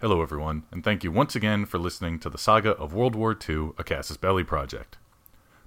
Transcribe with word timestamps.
Hello, 0.00 0.22
everyone, 0.22 0.62
and 0.70 0.82
thank 0.82 1.04
you 1.04 1.12
once 1.12 1.36
again 1.36 1.66
for 1.66 1.76
listening 1.76 2.18
to 2.20 2.30
the 2.30 2.38
saga 2.38 2.70
of 2.70 2.94
World 2.94 3.14
War 3.14 3.36
II, 3.36 3.72
a 3.76 3.84
Casus 3.84 4.16
project. 4.42 4.96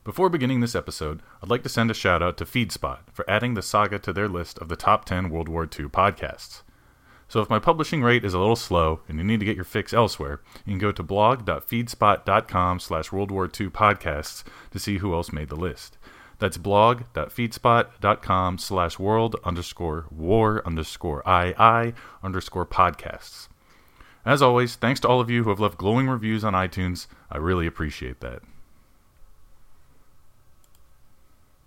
Before 0.03 0.27
beginning 0.27 0.59
this 0.59 0.74
episode, 0.74 1.21
I'd 1.43 1.51
like 1.51 1.61
to 1.61 1.69
send 1.69 1.92
a 1.92 1.93
shout 1.93 2.24
out 2.24 2.38
to 2.38 2.46
FeedSpot 2.46 3.01
for 3.14 3.30
adding 3.30 3.54
the 3.54 3.61
saga 3.61 4.00
to 4.00 4.11
their 4.11 4.27
list 4.27 4.58
of 4.58 4.69
the 4.69 4.75
top 4.75 5.06
10 5.06 5.30
World 5.30 5.48
War 5.48 5.66
II 5.66 5.85
podcasts. 5.85 6.64
So 7.27 7.42
if 7.42 7.50
my 7.51 7.59
publishing 7.59 8.02
rate 8.02 8.25
is 8.25 8.34
a 8.34 8.39
little 8.39 8.55
slow 8.55 9.02
and 9.07 9.20
you 9.20 9.23
need 9.23 9.39
to 9.39 9.46
get 9.46 9.55
your 9.55 9.66
fix 9.66 9.93
elsewhere, 9.93 10.41
you 10.65 10.71
can 10.71 10.79
go 10.79 10.91
to 10.91 11.04
blog.feedspot.com 11.04 12.79
slash 12.79 13.11
World 13.11 13.29
War 13.29 13.45
II 13.45 13.70
podcasts 13.70 14.43
to 14.71 14.79
see 14.79 14.97
who 14.97 15.13
else 15.13 15.31
made 15.31 15.50
the 15.50 15.55
list. 15.55 16.00
That's 16.39 16.57
blog.feedspot.com 16.57 18.57
slash 18.57 18.97
world 18.97 19.36
underscore 19.43 20.07
war 20.09 20.63
underscore 20.65 21.21
II 21.27 21.93
underscore 22.23 22.65
podcasts. 22.65 23.47
As 24.26 24.42
always, 24.42 24.75
thanks 24.75 25.00
to 25.02 25.07
all 25.07 25.20
of 25.20 25.29
you 25.29 25.43
who 25.43 25.50
have 25.50 25.60
left 25.60 25.78
glowing 25.78 26.07
reviews 26.07 26.43
on 26.43 26.54
iTunes. 26.54 27.07
I 27.29 27.38
really 27.38 27.68
appreciate 27.68 28.21
that. 28.21 28.42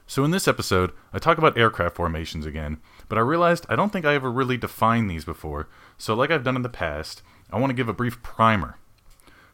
So, 0.07 0.25
in 0.25 0.31
this 0.31 0.47
episode, 0.47 0.93
I 1.13 1.19
talk 1.19 1.37
about 1.37 1.59
aircraft 1.59 1.97
formations 1.97 2.47
again, 2.47 2.79
but 3.09 3.19
I 3.19 3.23
realized 3.23 3.67
I 3.69 3.77
don't 3.77 3.93
think 3.93 4.07
I 4.07 4.15
ever 4.15 4.31
really 4.31 4.57
defined 4.57 5.11
these 5.11 5.25
before, 5.25 5.69
so, 5.99 6.15
like 6.15 6.31
I've 6.31 6.45
done 6.45 6.57
in 6.57 6.63
the 6.63 6.69
past, 6.69 7.23
I 7.51 7.59
want 7.59 7.71
to 7.71 7.77
give 7.77 7.89
a 7.89 7.93
brief 7.93 8.23
primer. 8.23 8.79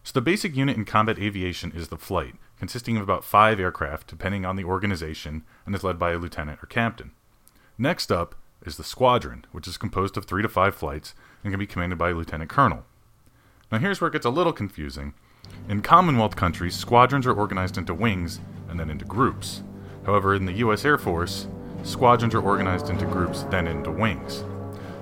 So, 0.04 0.12
the 0.12 0.20
basic 0.20 0.54
unit 0.54 0.76
in 0.76 0.84
combat 0.84 1.18
aviation 1.18 1.72
is 1.72 1.88
the 1.88 1.96
flight, 1.96 2.34
consisting 2.58 2.98
of 2.98 3.02
about 3.02 3.24
five 3.24 3.58
aircraft, 3.58 4.08
depending 4.08 4.44
on 4.44 4.56
the 4.56 4.64
organization, 4.64 5.42
and 5.64 5.74
is 5.74 5.82
led 5.82 5.98
by 5.98 6.12
a 6.12 6.18
lieutenant 6.18 6.62
or 6.62 6.66
captain. 6.66 7.12
Next 7.78 8.12
up 8.12 8.34
is 8.64 8.76
the 8.76 8.84
squadron, 8.84 9.46
which 9.52 9.66
is 9.66 9.78
composed 9.78 10.18
of 10.18 10.26
three 10.26 10.42
to 10.42 10.48
five 10.48 10.74
flights 10.74 11.14
and 11.42 11.52
can 11.52 11.58
be 11.58 11.66
commanded 11.66 11.98
by 11.98 12.10
a 12.10 12.14
lieutenant 12.14 12.50
colonel. 12.50 12.84
Now, 13.72 13.78
here's 13.78 14.02
where 14.02 14.08
it 14.08 14.12
gets 14.12 14.26
a 14.26 14.30
little 14.30 14.52
confusing. 14.52 15.14
In 15.66 15.80
Commonwealth 15.80 16.36
countries, 16.36 16.76
squadrons 16.76 17.26
are 17.26 17.32
organized 17.32 17.78
into 17.78 17.94
wings 17.94 18.38
and 18.68 18.78
then 18.78 18.90
into 18.90 19.06
groups. 19.06 19.62
However, 20.04 20.34
in 20.34 20.44
the 20.44 20.52
US 20.54 20.84
Air 20.84 20.98
Force, 20.98 21.48
squadrons 21.82 22.34
are 22.34 22.42
organized 22.42 22.90
into 22.90 23.06
groups, 23.06 23.44
then 23.44 23.66
into 23.66 23.90
wings. 23.90 24.44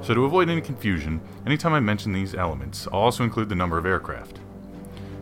So, 0.03 0.15
to 0.15 0.25
avoid 0.25 0.49
any 0.49 0.61
confusion, 0.61 1.21
anytime 1.45 1.75
I 1.75 1.81
mention 1.81 2.13
these 2.13 2.33
elements, 2.33 2.87
I'll 2.93 3.01
also 3.01 3.25
include 3.25 3.49
the 3.49 3.57
number 3.57 3.77
of 3.77 3.87
aircraft. 3.87 4.39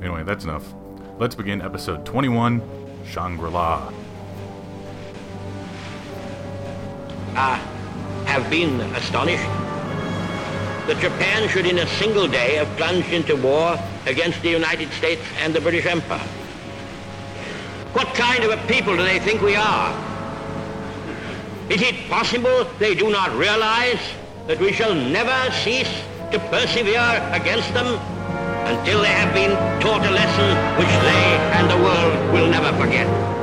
Anyway, 0.02 0.24
that's 0.24 0.44
enough. 0.44 0.74
Let's 1.18 1.34
begin 1.34 1.62
episode 1.62 2.04
21 2.04 2.60
Shangri 3.06 3.50
La. 3.50 3.90
I 7.34 7.56
have 8.26 8.50
been 8.50 8.78
astonished 8.94 9.77
that 10.88 10.98
Japan 11.00 11.46
should 11.50 11.66
in 11.66 11.78
a 11.80 11.86
single 11.86 12.26
day 12.26 12.54
have 12.54 12.66
plunged 12.78 13.12
into 13.12 13.36
war 13.36 13.78
against 14.06 14.40
the 14.40 14.48
United 14.48 14.90
States 14.92 15.20
and 15.42 15.54
the 15.54 15.60
British 15.60 15.84
Empire. 15.84 16.26
What 17.92 18.06
kind 18.14 18.42
of 18.42 18.50
a 18.50 18.56
people 18.66 18.96
do 18.96 19.02
they 19.02 19.18
think 19.18 19.42
we 19.42 19.54
are? 19.54 19.92
Is 21.68 21.82
it 21.82 22.08
possible 22.08 22.64
they 22.78 22.94
do 22.94 23.10
not 23.10 23.36
realize 23.36 24.00
that 24.46 24.58
we 24.58 24.72
shall 24.72 24.94
never 24.94 25.52
cease 25.52 25.92
to 26.32 26.38
persevere 26.48 27.20
against 27.32 27.74
them 27.74 28.00
until 28.64 29.02
they 29.02 29.12
have 29.12 29.34
been 29.34 29.52
taught 29.82 30.00
a 30.06 30.10
lesson 30.10 30.48
which 30.78 30.88
they 30.88 31.24
and 31.52 31.70
the 31.70 31.76
world 31.76 32.32
will 32.32 32.50
never 32.50 32.72
forget? 32.82 33.37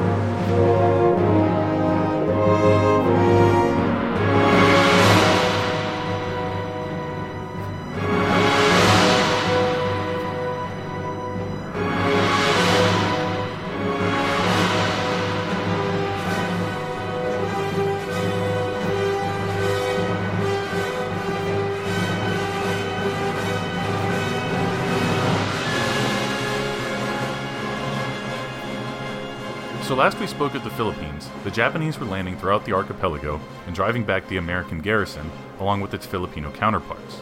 So, 29.85 29.93
last 29.93 30.19
we 30.19 30.25
spoke 30.25 30.55
at 30.55 30.63
the 30.63 30.71
Philippines, 30.71 31.29
the 31.43 31.51
Japanese 31.51 31.99
were 31.99 32.07
landing 32.07 32.35
throughout 32.37 32.65
the 32.65 32.73
archipelago 32.73 33.39
and 33.67 33.75
driving 33.75 34.03
back 34.03 34.27
the 34.27 34.37
American 34.37 34.79
garrison 34.79 35.29
along 35.59 35.81
with 35.81 35.93
its 35.93 36.07
Filipino 36.07 36.51
counterparts. 36.51 37.21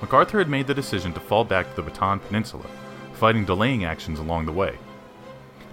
MacArthur 0.00 0.38
had 0.38 0.48
made 0.48 0.66
the 0.66 0.72
decision 0.72 1.12
to 1.12 1.20
fall 1.20 1.44
back 1.44 1.68
to 1.68 1.82
the 1.82 1.90
Bataan 1.90 2.22
Peninsula, 2.22 2.64
fighting 3.12 3.44
delaying 3.44 3.84
actions 3.84 4.18
along 4.18 4.46
the 4.46 4.52
way. 4.52 4.78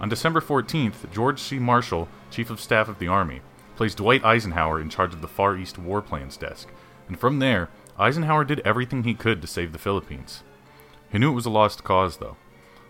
On 0.01 0.09
December 0.09 0.41
14th, 0.41 1.09
George 1.09 1.39
C. 1.39 1.57
Marshall, 1.57 2.09
Chief 2.31 2.49
of 2.49 2.59
Staff 2.59 2.89
of 2.89 2.99
the 2.99 3.07
Army, 3.07 3.39
placed 3.77 3.99
Dwight 3.99 4.25
Eisenhower 4.25 4.81
in 4.81 4.89
charge 4.89 5.13
of 5.13 5.21
the 5.21 5.27
Far 5.29 5.55
East 5.55 5.77
War 5.77 6.01
Plans 6.01 6.35
desk, 6.35 6.67
and 7.07 7.17
from 7.17 7.39
there, 7.39 7.69
Eisenhower 7.97 8.43
did 8.43 8.59
everything 8.65 9.05
he 9.05 9.13
could 9.13 9.41
to 9.41 9.47
save 9.47 9.71
the 9.71 9.79
Philippines. 9.79 10.43
He 11.09 11.17
knew 11.17 11.31
it 11.31 11.35
was 11.35 11.45
a 11.45 11.49
lost 11.49 11.85
cause, 11.85 12.17
though. 12.17 12.35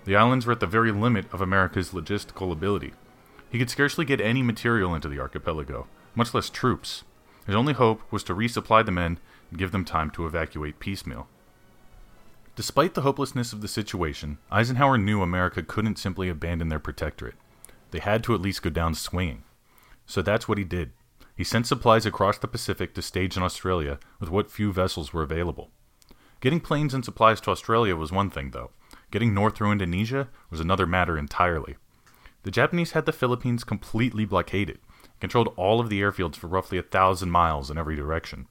The 0.06 0.16
islands 0.16 0.48
were 0.48 0.54
at 0.54 0.62
the 0.62 0.66
very 0.66 0.92
limit 0.92 1.32
of 1.32 1.42
America's 1.42 1.92
logistical 1.92 2.52
ability. 2.52 2.94
He 3.50 3.58
could 3.58 3.70
scarcely 3.70 4.06
get 4.06 4.22
any 4.22 4.44
material 4.44 4.94
into 4.94 5.10
the 5.10 5.20
archipelago, 5.20 5.88
much 6.16 6.34
less 6.34 6.50
troops. 6.50 7.04
His 7.46 7.56
only 7.56 7.74
hope 7.74 8.02
was 8.12 8.24
to 8.26 8.36
resupply 8.36 8.86
the 8.86 8.92
men 8.92 9.20
and 9.50 9.60
give 9.60 9.72
them 9.72 9.86
time 9.86 10.12
to 10.12 10.26
evacuate 10.26 10.80
piecemeal. 10.80 11.28
Despite 12.56 12.94
the 12.94 13.02
hopelessness 13.02 13.54
of 13.54 13.62
the 13.62 13.68
situation, 13.68 14.38
Eisenhower 14.52 14.98
knew 14.98 15.22
America 15.22 15.64
couldn't 15.64 15.98
simply 15.98 16.30
abandon 16.30 16.70
their 16.70 16.80
protectorate. 16.80 17.36
They 17.92 18.00
had 18.00 18.24
to 18.26 18.36
at 18.36 18.42
least 18.42 18.62
go 18.62 18.70
down 18.70 18.94
swinging. 18.96 19.44
So 20.06 20.22
that's 20.22 20.48
what 20.48 20.58
he 20.58 20.64
did. 20.64 20.92
He 21.36 21.44
sent 21.44 21.68
supplies 21.68 22.06
across 22.06 22.38
the 22.38 22.48
Pacific 22.48 22.94
to 22.94 23.02
stage 23.02 23.38
in 23.38 23.44
Australia 23.44 23.98
with 24.20 24.30
what 24.30 24.52
few 24.52 24.74
vessels 24.74 25.14
were 25.14 25.24
available. 25.24 25.70
Getting 26.42 26.60
planes 26.60 26.94
and 26.94 27.06
supplies 27.06 27.40
to 27.42 27.52
Australia 27.52 27.96
was 27.96 28.12
one 28.12 28.30
thing, 28.30 28.52
though. 28.52 28.72
Getting 29.10 29.34
north 29.34 29.56
through 29.56 29.72
Indonesia 29.72 30.28
was 30.52 30.60
another 30.60 30.86
matter 30.86 31.18
entirely. 31.18 31.78
The 32.44 32.52
Japanese 32.52 32.92
had 32.92 33.06
the 33.06 33.12
Philippines 33.12 33.64
completely 33.64 34.24
blockaded, 34.26 34.80
controlled 35.20 35.54
all 35.58 35.80
of 35.80 35.90
the 35.90 36.02
airfields 36.02 36.36
for 36.36 36.48
roughly 36.48 36.78
a 36.78 36.84
thousand 36.84 37.32
miles 37.32 37.70
in 37.70 37.78
every 37.78 37.96
direction. 37.96 38.48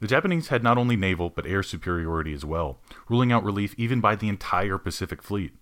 The 0.00 0.08
Japanese 0.08 0.48
had 0.48 0.64
not 0.64 0.78
only 0.78 0.96
naval 0.96 1.30
but 1.30 1.46
air 1.46 1.62
superiority 1.62 2.32
as 2.32 2.44
well, 2.44 2.80
ruling 3.08 3.30
out 3.30 3.44
relief 3.44 3.72
even 3.78 4.00
by 4.00 4.16
the 4.16 4.28
entire 4.28 4.78
Pacific 4.78 5.22
Fleet. 5.22 5.52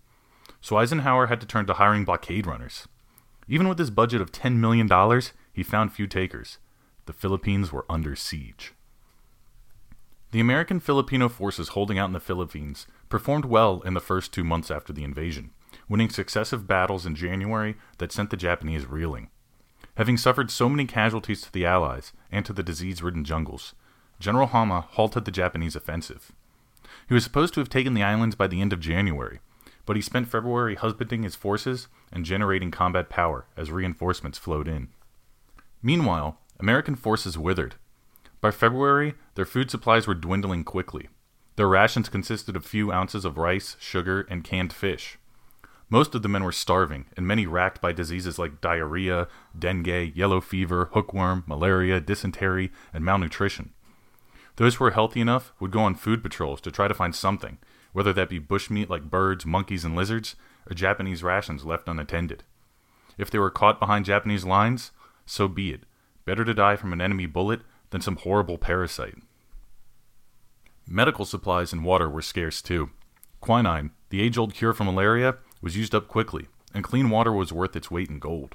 So 0.62 0.76
Eisenhower 0.76 1.26
had 1.26 1.42
to 1.42 1.46
turn 1.46 1.66
to 1.66 1.74
hiring 1.74 2.06
blockade 2.06 2.46
runners. 2.46 2.88
Even 3.48 3.68
with 3.68 3.78
his 3.78 3.90
budget 3.90 4.22
of 4.22 4.32
$10 4.32 4.56
million, 4.56 4.88
he 5.52 5.62
found 5.62 5.92
few 5.92 6.06
takers. 6.06 6.56
The 7.04 7.12
Philippines 7.12 7.70
were 7.70 7.84
under 7.90 8.16
siege. 8.16 8.72
The 10.30 10.40
American 10.40 10.80
Filipino 10.80 11.28
forces 11.28 11.70
holding 11.70 11.98
out 11.98 12.06
in 12.06 12.12
the 12.12 12.20
Philippines 12.20 12.86
performed 13.10 13.44
well 13.44 13.82
in 13.84 13.92
the 13.92 14.00
first 14.00 14.32
two 14.32 14.44
months 14.44 14.70
after 14.70 14.92
the 14.92 15.04
invasion 15.04 15.50
winning 15.88 16.10
successive 16.10 16.66
battles 16.66 17.06
in 17.06 17.14
January 17.14 17.76
that 17.98 18.12
sent 18.12 18.30
the 18.30 18.36
Japanese 18.36 18.86
reeling. 18.86 19.30
Having 19.96 20.18
suffered 20.18 20.50
so 20.50 20.68
many 20.68 20.86
casualties 20.86 21.42
to 21.42 21.52
the 21.52 21.66
Allies 21.66 22.12
and 22.30 22.46
to 22.46 22.52
the 22.52 22.62
disease 22.62 23.02
ridden 23.02 23.24
jungles, 23.24 23.74
General 24.18 24.48
Homma 24.48 24.84
halted 24.84 25.24
the 25.24 25.30
Japanese 25.30 25.74
offensive. 25.76 26.32
He 27.08 27.14
was 27.14 27.24
supposed 27.24 27.54
to 27.54 27.60
have 27.60 27.68
taken 27.68 27.94
the 27.94 28.02
islands 28.02 28.34
by 28.36 28.46
the 28.46 28.60
end 28.60 28.72
of 28.72 28.80
January, 28.80 29.40
but 29.86 29.96
he 29.96 30.02
spent 30.02 30.28
February 30.28 30.76
husbanding 30.76 31.22
his 31.22 31.34
forces 31.34 31.88
and 32.12 32.24
generating 32.24 32.70
combat 32.70 33.08
power 33.08 33.46
as 33.56 33.72
reinforcements 33.72 34.38
flowed 34.38 34.68
in. 34.68 34.88
Meanwhile, 35.82 36.38
American 36.60 36.94
forces 36.94 37.38
withered. 37.38 37.74
By 38.40 38.50
February, 38.50 39.14
their 39.34 39.44
food 39.44 39.70
supplies 39.70 40.06
were 40.06 40.14
dwindling 40.14 40.64
quickly. 40.64 41.08
Their 41.56 41.68
rations 41.68 42.08
consisted 42.08 42.56
of 42.56 42.64
few 42.64 42.92
ounces 42.92 43.24
of 43.24 43.36
rice, 43.36 43.76
sugar, 43.80 44.26
and 44.30 44.44
canned 44.44 44.72
fish. 44.72 45.18
Most 45.90 46.14
of 46.14 46.22
the 46.22 46.28
men 46.28 46.44
were 46.44 46.52
starving, 46.52 47.06
and 47.16 47.26
many 47.26 47.46
racked 47.46 47.80
by 47.80 47.90
diseases 47.90 48.38
like 48.38 48.60
diarrhea, 48.60 49.26
dengue, 49.58 50.16
yellow 50.16 50.40
fever, 50.40 50.88
hookworm, 50.92 51.42
malaria, 51.48 52.00
dysentery, 52.00 52.70
and 52.94 53.04
malnutrition. 53.04 53.72
Those 54.54 54.76
who 54.76 54.84
were 54.84 54.92
healthy 54.92 55.20
enough 55.20 55.52
would 55.58 55.72
go 55.72 55.80
on 55.80 55.96
food 55.96 56.22
patrols 56.22 56.60
to 56.60 56.70
try 56.70 56.86
to 56.86 56.94
find 56.94 57.14
something, 57.14 57.58
whether 57.92 58.12
that 58.12 58.28
be 58.28 58.38
bushmeat 58.38 58.88
like 58.88 59.10
birds, 59.10 59.44
monkeys, 59.44 59.84
and 59.84 59.96
lizards, 59.96 60.36
or 60.70 60.74
Japanese 60.74 61.24
rations 61.24 61.64
left 61.64 61.88
unattended. 61.88 62.44
If 63.18 63.28
they 63.28 63.38
were 63.38 63.50
caught 63.50 63.80
behind 63.80 64.04
Japanese 64.04 64.44
lines, 64.44 64.92
so 65.26 65.48
be 65.48 65.72
it. 65.72 65.82
Better 66.24 66.44
to 66.44 66.54
die 66.54 66.76
from 66.76 66.92
an 66.92 67.00
enemy 67.00 67.26
bullet 67.26 67.62
than 67.90 68.00
some 68.00 68.16
horrible 68.16 68.58
parasite. 68.58 69.16
Medical 70.86 71.24
supplies 71.24 71.72
and 71.72 71.84
water 71.84 72.08
were 72.08 72.22
scarce 72.22 72.62
too. 72.62 72.90
Quinine, 73.40 73.90
the 74.10 74.20
age 74.20 74.38
old 74.38 74.54
cure 74.54 74.72
for 74.72 74.84
malaria, 74.84 75.36
was 75.60 75.76
used 75.76 75.94
up 75.94 76.08
quickly, 76.08 76.48
and 76.74 76.84
clean 76.84 77.10
water 77.10 77.32
was 77.32 77.52
worth 77.52 77.76
its 77.76 77.90
weight 77.90 78.08
in 78.08 78.18
gold. 78.18 78.54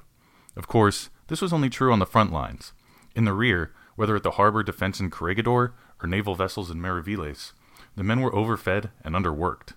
Of 0.56 0.66
course, 0.66 1.10
this 1.28 1.42
was 1.42 1.52
only 1.52 1.68
true 1.68 1.92
on 1.92 1.98
the 1.98 2.06
front 2.06 2.32
lines. 2.32 2.72
In 3.14 3.24
the 3.24 3.32
rear, 3.32 3.72
whether 3.94 4.16
at 4.16 4.22
the 4.22 4.32
harbor 4.32 4.62
defense 4.62 5.00
in 5.00 5.10
Corregidor 5.10 5.74
or 6.02 6.06
naval 6.06 6.34
vessels 6.34 6.70
in 6.70 6.78
Mariveles, 6.78 7.52
the 7.94 8.04
men 8.04 8.20
were 8.20 8.34
overfed 8.34 8.90
and 9.02 9.14
underworked. 9.14 9.74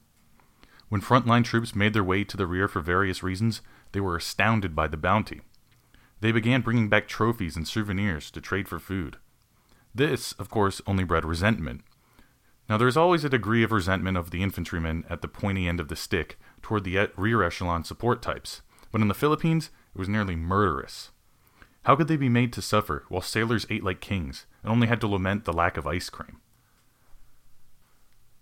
When 0.89 1.01
frontline 1.01 1.43
troops 1.43 1.75
made 1.75 1.93
their 1.93 2.03
way 2.03 2.23
to 2.23 2.35
the 2.35 2.47
rear 2.47 2.67
for 2.67 2.81
various 2.81 3.23
reasons, 3.23 3.61
they 3.91 3.99
were 3.99 4.15
astounded 4.15 4.75
by 4.75 4.87
the 4.87 4.97
bounty. 4.97 5.41
They 6.21 6.31
began 6.31 6.61
bringing 6.61 6.89
back 6.89 7.07
trophies 7.07 7.55
and 7.55 7.67
souvenirs 7.67 8.31
to 8.31 8.41
trade 8.41 8.67
for 8.67 8.79
food. 8.79 9.17
This, 9.93 10.33
of 10.33 10.49
course, 10.49 10.81
only 10.85 11.03
bred 11.03 11.25
resentment. 11.25 11.81
Now, 12.69 12.77
there's 12.77 12.97
always 12.97 13.23
a 13.23 13.29
degree 13.29 13.63
of 13.63 13.71
resentment 13.71 14.15
of 14.15 14.29
the 14.29 14.43
infantrymen 14.43 15.03
at 15.09 15.23
the 15.23 15.27
pointy 15.27 15.67
end 15.67 15.79
of 15.79 15.87
the 15.87 15.95
stick 15.95 16.37
toward 16.61 16.83
the 16.83 17.09
rear 17.17 17.41
echelon 17.41 17.83
support 17.83 18.21
types, 18.21 18.61
but 18.91 19.01
in 19.01 19.07
the 19.07 19.15
Philippines, 19.15 19.71
it 19.95 19.97
was 19.97 20.07
nearly 20.07 20.35
murderous. 20.35 21.09
How 21.83 21.95
could 21.95 22.07
they 22.07 22.15
be 22.15 22.29
made 22.29 22.53
to 22.53 22.61
suffer 22.61 23.05
while 23.09 23.21
sailors 23.21 23.65
ate 23.71 23.83
like 23.83 24.01
kings 24.01 24.45
and 24.61 24.71
only 24.71 24.85
had 24.85 25.01
to 25.01 25.07
lament 25.07 25.45
the 25.45 25.53
lack 25.53 25.77
of 25.77 25.87
ice 25.87 26.11
cream? 26.11 26.41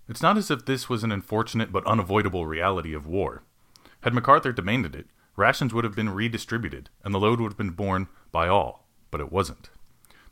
It's 0.09 0.21
not 0.21 0.37
as 0.37 0.51
if 0.51 0.65
this 0.65 0.89
was 0.89 1.05
an 1.05 1.11
unfortunate 1.13 1.71
but 1.71 1.87
unavoidable 1.87 2.45
reality 2.45 2.93
of 2.93 3.07
war. 3.07 3.43
Had 4.01 4.13
MacArthur 4.13 4.51
demanded 4.51 4.93
it, 4.93 5.07
rations 5.37 5.73
would 5.73 5.85
have 5.85 5.95
been 5.95 6.09
redistributed 6.09 6.89
and 7.01 7.13
the 7.13 7.19
load 7.19 7.39
would 7.39 7.53
have 7.53 7.57
been 7.57 7.69
borne 7.69 8.09
by 8.33 8.49
all, 8.49 8.87
but 9.09 9.21
it 9.21 9.31
wasn't. 9.31 9.69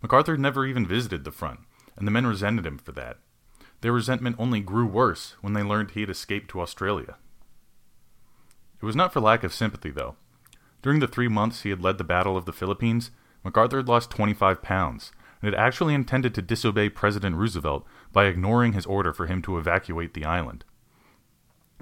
MacArthur 0.02 0.36
never 0.36 0.66
even 0.66 0.86
visited 0.86 1.24
the 1.24 1.32
front, 1.32 1.62
and 1.96 2.06
the 2.06 2.12
men 2.12 2.28
resented 2.28 2.66
him 2.66 2.78
for 2.78 2.92
that. 2.92 3.20
Their 3.86 3.94
resentment 3.94 4.38
only 4.40 4.62
grew 4.62 4.88
worse 4.88 5.36
when 5.42 5.54
they 5.54 5.62
learned 5.62 5.92
he 5.92 6.00
had 6.00 6.10
escaped 6.10 6.50
to 6.50 6.60
Australia. 6.60 7.18
It 8.82 8.84
was 8.84 8.96
not 8.96 9.14
for 9.14 9.20
lack 9.20 9.44
of 9.44 9.54
sympathy, 9.54 9.92
though. 9.92 10.16
During 10.82 11.02
the 11.02 11.08
three 11.08 11.28
months 11.28 11.62
he 11.62 11.70
had 11.70 11.84
led 11.84 12.00
the 12.00 12.04
Battle 12.04 12.36
of 12.36 12.46
the 12.46 12.52
Philippines, 12.52 13.12
MacArthur 13.44 13.78
had 13.78 13.88
lost 13.88 14.10
25 14.10 14.64
pounds 14.64 15.12
and 15.40 15.54
had 15.54 15.62
actually 15.62 15.94
intended 15.94 16.34
to 16.34 16.42
disobey 16.42 16.90
President 16.90 17.36
Roosevelt 17.36 17.86
by 18.12 18.26
ignoring 18.26 18.74
his 18.74 18.88
order 18.88 19.14
for 19.14 19.28
him 19.28 19.44
to 19.44 19.60
evacuate 19.60 20.16
the 20.16 20.26
island. 20.26 20.66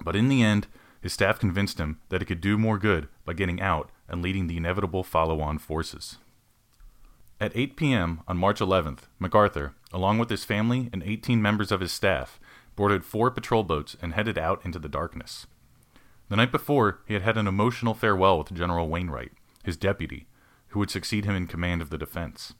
But 0.04 0.18
in 0.18 0.28
the 0.28 0.44
end, 0.44 0.68
his 1.00 1.14
staff 1.14 1.40
convinced 1.40 1.80
him 1.80 2.02
that 2.10 2.22
it 2.22 2.26
could 2.26 2.42
do 2.42 2.58
more 2.58 2.78
good 2.78 3.08
by 3.24 3.32
getting 3.32 3.62
out 3.62 3.90
and 4.10 4.22
leading 4.22 4.48
the 4.48 4.58
inevitable 4.58 5.06
follow 5.06 5.40
on 5.40 5.58
forces. 5.58 6.18
At 7.44 7.52
8 7.58 7.76
p.m. 7.76 8.22
on 8.26 8.38
March 8.38 8.62
11th, 8.62 9.00
MacArthur, 9.20 9.74
along 9.92 10.18
with 10.18 10.30
his 10.30 10.46
family 10.46 10.90
and 10.94 11.04
18 11.04 11.42
members 11.42 11.74
of 11.74 11.82
his 11.82 11.92
staff, 11.92 12.40
boarded 12.78 13.04
four 13.04 13.30
patrol 13.32 13.64
boats 13.64 13.98
and 14.02 14.14
headed 14.14 14.38
out 14.38 14.64
into 14.64 14.80
the 14.80 14.88
darkness. 14.88 15.46
The 16.30 16.38
night 16.38 16.54
before, 16.54 17.02
he 17.06 17.16
had 17.16 17.24
had 17.24 17.38
an 17.38 17.46
emotional 17.46 17.96
farewell 17.96 18.38
with 18.38 18.54
General 18.54 18.88
Wainwright, 18.88 19.34
his 19.62 19.76
deputy, 19.76 20.26
who 20.70 20.80
would 20.80 20.90
succeed 20.90 21.26
him 21.26 21.36
in 21.36 21.48
command 21.48 21.82
of 21.82 21.90
the 21.90 21.98
defense. 21.98 22.54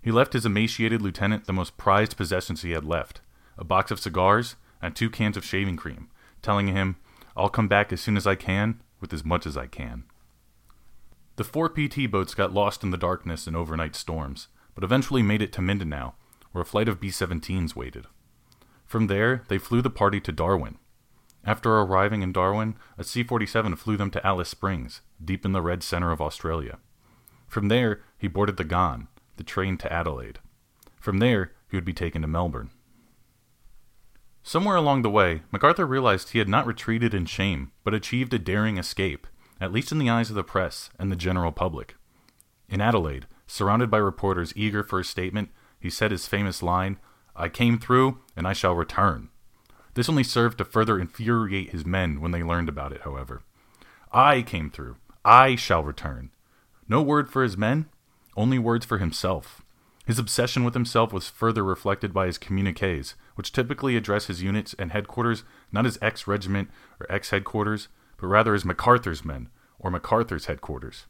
He 0.00 0.12
left 0.12 0.34
his 0.34 0.46
emaciated 0.46 1.02
lieutenant 1.02 1.46
the 1.46 1.52
most 1.52 1.76
prized 1.76 2.16
possessions 2.16 2.62
he 2.62 2.70
had 2.70 2.84
left 2.84 3.22
a 3.58 3.64
box 3.64 3.90
of 3.90 3.98
cigars 3.98 4.54
and 4.80 4.94
two 4.94 5.10
cans 5.10 5.36
of 5.36 5.44
shaving 5.44 5.76
cream, 5.76 6.10
telling 6.42 6.68
him, 6.68 6.94
I'll 7.36 7.48
come 7.48 7.66
back 7.66 7.92
as 7.92 8.02
soon 8.02 8.16
as 8.16 8.24
I 8.24 8.36
can 8.36 8.80
with 9.00 9.12
as 9.12 9.24
much 9.24 9.46
as 9.46 9.56
I 9.56 9.66
can. 9.66 10.04
The 11.36 11.44
four 11.44 11.68
PT 11.68 12.10
boats 12.10 12.34
got 12.34 12.54
lost 12.54 12.82
in 12.82 12.90
the 12.90 12.96
darkness 12.96 13.46
and 13.46 13.54
overnight 13.54 13.94
storms, 13.94 14.48
but 14.74 14.82
eventually 14.82 15.22
made 15.22 15.42
it 15.42 15.52
to 15.52 15.62
Mindanao, 15.62 16.14
where 16.52 16.62
a 16.62 16.66
flight 16.66 16.88
of 16.88 16.98
B 16.98 17.08
17s 17.08 17.76
waited. 17.76 18.06
From 18.86 19.06
there, 19.06 19.42
they 19.48 19.58
flew 19.58 19.82
the 19.82 19.90
party 19.90 20.18
to 20.20 20.32
Darwin. 20.32 20.78
After 21.44 21.78
arriving 21.78 22.22
in 22.22 22.32
Darwin, 22.32 22.76
a 22.96 23.04
C 23.04 23.22
47 23.22 23.76
flew 23.76 23.96
them 23.98 24.10
to 24.12 24.26
Alice 24.26 24.48
Springs, 24.48 25.02
deep 25.22 25.44
in 25.44 25.52
the 25.52 25.60
red 25.60 25.82
center 25.82 26.10
of 26.10 26.22
Australia. 26.22 26.78
From 27.46 27.68
there, 27.68 28.00
he 28.16 28.28
boarded 28.28 28.56
the 28.56 28.64
Ghan, 28.64 29.08
the 29.36 29.44
train 29.44 29.76
to 29.78 29.92
Adelaide. 29.92 30.38
From 30.98 31.18
there, 31.18 31.52
he 31.70 31.76
would 31.76 31.84
be 31.84 31.92
taken 31.92 32.22
to 32.22 32.28
Melbourne. 32.28 32.70
Somewhere 34.42 34.76
along 34.76 35.02
the 35.02 35.10
way, 35.10 35.42
MacArthur 35.52 35.86
realized 35.86 36.30
he 36.30 36.38
had 36.38 36.48
not 36.48 36.66
retreated 36.66 37.12
in 37.12 37.26
shame, 37.26 37.72
but 37.84 37.94
achieved 37.94 38.32
a 38.32 38.38
daring 38.38 38.78
escape, 38.78 39.26
at 39.60 39.72
least 39.72 39.92
in 39.92 39.98
the 39.98 40.10
eyes 40.10 40.30
of 40.30 40.36
the 40.36 40.44
press 40.44 40.90
and 40.98 41.10
the 41.10 41.16
general 41.16 41.52
public. 41.52 41.96
In 42.68 42.80
Adelaide, 42.80 43.26
surrounded 43.46 43.90
by 43.90 43.98
reporters 43.98 44.52
eager 44.56 44.82
for 44.82 45.00
a 45.00 45.04
statement, 45.04 45.50
he 45.78 45.90
said 45.90 46.10
his 46.10 46.26
famous 46.26 46.62
line, 46.62 46.98
I 47.34 47.48
came 47.48 47.78
through, 47.78 48.18
and 48.34 48.46
I 48.46 48.52
shall 48.54 48.74
return. 48.74 49.28
This 49.94 50.08
only 50.08 50.24
served 50.24 50.58
to 50.58 50.64
further 50.64 50.98
infuriate 50.98 51.70
his 51.70 51.86
men 51.86 52.20
when 52.20 52.30
they 52.30 52.42
learned 52.42 52.68
about 52.68 52.92
it, 52.92 53.02
however. 53.02 53.42
I 54.12 54.42
came 54.42 54.70
through. 54.70 54.96
I 55.24 55.56
shall 55.56 55.82
return. 55.82 56.30
No 56.88 57.02
word 57.02 57.30
for 57.30 57.42
his 57.42 57.56
men, 57.56 57.86
only 58.36 58.58
words 58.58 58.86
for 58.86 58.98
himself. 58.98 59.62
His 60.06 60.18
obsession 60.18 60.64
with 60.64 60.74
himself 60.74 61.12
was 61.12 61.28
further 61.28 61.64
reflected 61.64 62.14
by 62.14 62.26
his 62.26 62.38
communiques, 62.38 63.14
which 63.34 63.52
typically 63.52 63.96
address 63.96 64.26
his 64.26 64.42
units 64.42 64.74
and 64.78 64.92
headquarters 64.92 65.42
not 65.72 65.84
as 65.84 65.98
X 66.00 66.28
regiment 66.28 66.70
or 67.00 67.10
X 67.10 67.30
headquarters, 67.30 67.88
but 68.16 68.26
rather 68.26 68.54
as 68.54 68.64
MacArthur's 68.64 69.24
men 69.24 69.48
or 69.78 69.90
MacArthur's 69.90 70.46
headquarters. 70.46 71.06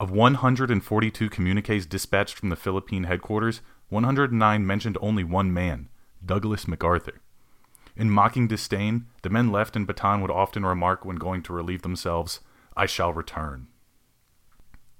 Of 0.00 0.10
142 0.10 1.28
communiques 1.28 1.86
dispatched 1.86 2.38
from 2.38 2.50
the 2.50 2.56
Philippine 2.56 3.04
headquarters, 3.04 3.60
109 3.88 4.66
mentioned 4.66 4.98
only 5.00 5.24
one 5.24 5.52
man, 5.52 5.88
Douglas 6.24 6.68
MacArthur. 6.68 7.20
In 7.96 8.10
mocking 8.10 8.46
disdain, 8.46 9.06
the 9.22 9.30
men 9.30 9.50
left 9.50 9.74
in 9.74 9.86
Bataan 9.86 10.22
would 10.22 10.30
often 10.30 10.64
remark 10.64 11.04
when 11.04 11.16
going 11.16 11.42
to 11.42 11.52
relieve 11.52 11.82
themselves, 11.82 12.40
I 12.76 12.86
shall 12.86 13.12
return. 13.12 13.66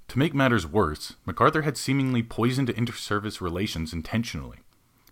To 0.09 0.19
make 0.19 0.35
matters 0.35 0.67
worse, 0.67 1.15
MacArthur 1.27 1.63
had 1.63 1.77
seemingly 1.77 2.25
poisoned 2.25 2.71
inter-service 2.71 3.41
relations 3.41 3.93
intentionally. 3.93 4.59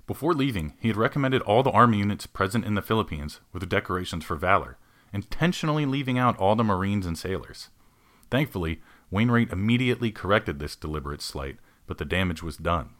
Before 0.06 0.34
leaving, 0.34 0.74
he 0.80 0.88
had 0.88 0.96
recommended 0.96 1.42
all 1.42 1.62
the 1.62 1.70
Army 1.70 1.98
units 1.98 2.26
present 2.26 2.64
in 2.64 2.74
the 2.74 2.82
Philippines 2.82 3.40
with 3.52 3.68
decorations 3.68 4.24
for 4.24 4.36
valor, 4.36 4.78
intentionally 5.16 5.86
leaving 5.86 6.18
out 6.18 6.36
all 6.36 6.54
the 6.54 6.62
Marines 6.62 7.06
and 7.06 7.16
sailors. 7.16 7.70
Thankfully, 8.30 8.82
Wainwright 9.10 9.50
immediately 9.50 10.10
corrected 10.10 10.58
this 10.58 10.76
deliberate 10.76 11.22
slight, 11.22 11.56
but 11.86 11.96
the 11.96 12.04
damage 12.04 12.42
was 12.42 12.58
done. 12.58 12.90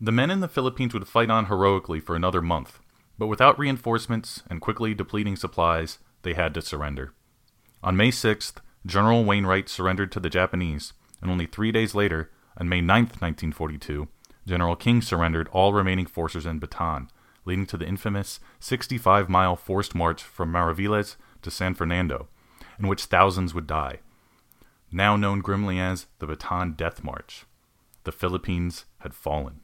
The 0.00 0.10
men 0.10 0.30
in 0.30 0.40
the 0.40 0.48
Philippines 0.48 0.94
would 0.94 1.06
fight 1.06 1.28
on 1.28 1.46
heroically 1.46 2.00
for 2.00 2.16
another 2.16 2.40
month, 2.40 2.80
but 3.18 3.26
without 3.26 3.58
reinforcements 3.58 4.42
and 4.48 4.62
quickly 4.62 4.94
depleting 4.94 5.36
supplies, 5.36 5.98
they 6.22 6.32
had 6.32 6.54
to 6.54 6.62
surrender. 6.62 7.12
On 7.82 7.94
May 7.94 8.08
6th, 8.08 8.54
General 8.86 9.22
Wainwright 9.22 9.68
surrendered 9.68 10.10
to 10.12 10.20
the 10.20 10.30
Japanese, 10.30 10.94
and 11.20 11.30
only 11.30 11.44
three 11.44 11.72
days 11.72 11.94
later, 11.94 12.30
on 12.56 12.70
May 12.70 12.80
9, 12.80 13.02
1942, 13.02 14.08
General 14.46 14.76
King 14.76 15.02
surrendered 15.02 15.48
all 15.52 15.74
remaining 15.74 16.06
forces 16.06 16.46
in 16.46 16.58
Bataan, 16.58 17.10
leading 17.44 17.66
to 17.66 17.76
the 17.76 17.86
infamous 17.86 18.40
65 18.58 19.28
mile 19.28 19.56
forced 19.56 19.94
march 19.94 20.22
from 20.22 20.52
Mariveles 20.52 21.16
to 21.42 21.50
San 21.50 21.74
Fernando, 21.74 22.28
in 22.78 22.88
which 22.88 23.04
thousands 23.04 23.54
would 23.54 23.66
die. 23.66 24.00
Now 24.92 25.16
known 25.16 25.40
grimly 25.40 25.78
as 25.78 26.06
the 26.18 26.26
Bataan 26.26 26.76
Death 26.76 27.04
March. 27.04 27.44
The 28.04 28.12
Philippines 28.12 28.86
had 28.98 29.14
fallen. 29.14 29.60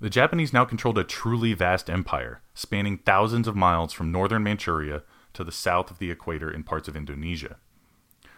The 0.00 0.10
Japanese 0.10 0.52
now 0.52 0.64
controlled 0.64 0.98
a 0.98 1.04
truly 1.04 1.54
vast 1.54 1.90
empire, 1.90 2.40
spanning 2.54 2.98
thousands 2.98 3.48
of 3.48 3.56
miles 3.56 3.92
from 3.92 4.12
northern 4.12 4.44
Manchuria 4.44 5.02
to 5.34 5.42
the 5.42 5.52
south 5.52 5.90
of 5.90 5.98
the 5.98 6.10
equator 6.10 6.50
in 6.50 6.62
parts 6.62 6.88
of 6.88 6.96
Indonesia. 6.96 7.56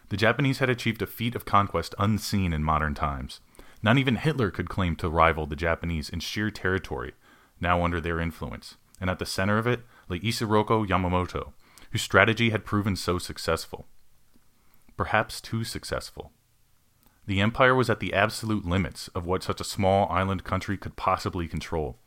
The 0.09 0.17
Japanese 0.17 0.59
had 0.59 0.71
achieved 0.71 1.03
a 1.03 1.07
feat 1.07 1.35
of 1.35 1.45
conquest 1.45 1.95
unseen 1.99 2.53
in 2.53 2.65
modern 2.65 2.95
times. 2.95 3.41
Not 3.83 3.99
even 3.99 4.17
Hitler 4.17 4.51
could 4.51 4.69
claim 4.69 4.97
to 4.97 5.09
rival 5.09 5.47
the 5.47 5.57
Japanese 5.57 6.09
in 6.09 6.21
sheer 6.21 6.51
territory, 6.51 7.13
now 7.61 7.85
under 7.85 8.01
their 8.01 8.21
influence, 8.21 8.77
and 9.01 9.11
at 9.11 9.19
the 9.19 9.27
center 9.27 9.59
of 9.59 9.67
it 9.67 9.81
lay 10.09 10.21
Isoroku 10.21 10.87
Yamamoto, 10.87 11.53
whose 11.91 12.03
strategy 12.03 12.51
had 12.51 12.65
proven 12.65 12.97
so 12.97 13.19
successful. 13.19 13.87
Perhaps 14.97 15.41
too 15.41 15.65
successful. 15.65 16.33
The 17.27 17.41
empire 17.41 17.75
was 17.75 17.89
at 17.89 18.01
the 18.01 18.13
absolute 18.13 18.65
limits 18.65 19.09
of 19.09 19.27
what 19.27 19.43
such 19.43 19.61
a 19.61 19.65
small 19.65 20.09
island 20.11 20.45
country 20.45 20.77
could 20.77 20.97
possibly 20.97 21.47
control. 21.47 21.99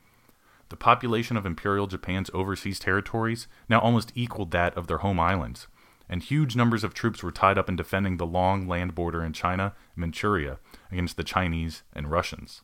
The 0.69 0.75
population 0.75 1.37
of 1.37 1.45
Imperial 1.45 1.87
Japan's 1.87 2.31
overseas 2.33 2.79
territories 2.79 3.47
now 3.69 3.79
almost 3.79 4.11
equaled 4.15 4.51
that 4.51 4.75
of 4.75 4.87
their 4.87 4.97
home 4.99 5.19
islands, 5.19 5.67
and 6.09 6.21
huge 6.21 6.55
numbers 6.55 6.83
of 6.83 6.93
troops 6.93 7.23
were 7.23 7.31
tied 7.31 7.57
up 7.57 7.69
in 7.69 7.75
defending 7.75 8.17
the 8.17 8.25
long 8.25 8.67
land 8.67 8.95
border 8.95 9.23
in 9.23 9.33
China 9.33 9.73
and 9.95 10.01
Manchuria 10.01 10.59
against 10.91 11.15
the 11.15 11.23
Chinese 11.23 11.83
and 11.93 12.11
Russians. 12.11 12.61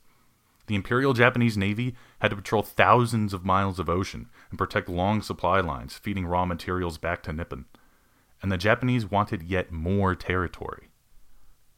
The 0.70 0.76
Imperial 0.76 1.14
Japanese 1.14 1.58
Navy 1.58 1.96
had 2.20 2.30
to 2.30 2.36
patrol 2.36 2.62
thousands 2.62 3.34
of 3.34 3.44
miles 3.44 3.80
of 3.80 3.90
ocean 3.90 4.30
and 4.52 4.60
protect 4.60 4.88
long 4.88 5.24
supply 5.24 5.62
lines 5.62 5.98
feeding 5.98 6.28
raw 6.28 6.46
materials 6.46 7.00
back 7.00 7.24
to 7.24 7.34
Nippon. 7.34 7.66
And 8.44 8.52
the 8.52 8.58
Japanese 8.58 9.10
wanted 9.10 9.42
yet 9.42 9.72
more 9.72 10.14
territory. 10.14 10.90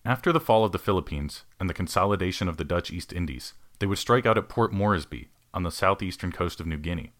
After 0.03 0.33
the 0.33 0.41
fall 0.41 0.65
of 0.65 0.73
the 0.73 0.77
Philippines 0.77 1.45
and 1.57 1.69
the 1.69 1.73
consolidation 1.73 2.49
of 2.49 2.57
the 2.57 2.65
Dutch 2.65 2.91
East 2.91 3.13
Indies, 3.13 3.53
they 3.79 3.87
would 3.87 3.97
strike 3.97 4.25
out 4.25 4.37
at 4.37 4.49
Port 4.49 4.73
Moresby 4.73 5.29
on 5.53 5.63
the 5.63 5.71
southeastern 5.71 6.33
coast 6.33 6.59
of 6.59 6.67
New 6.67 6.77
Guinea, 6.77 7.13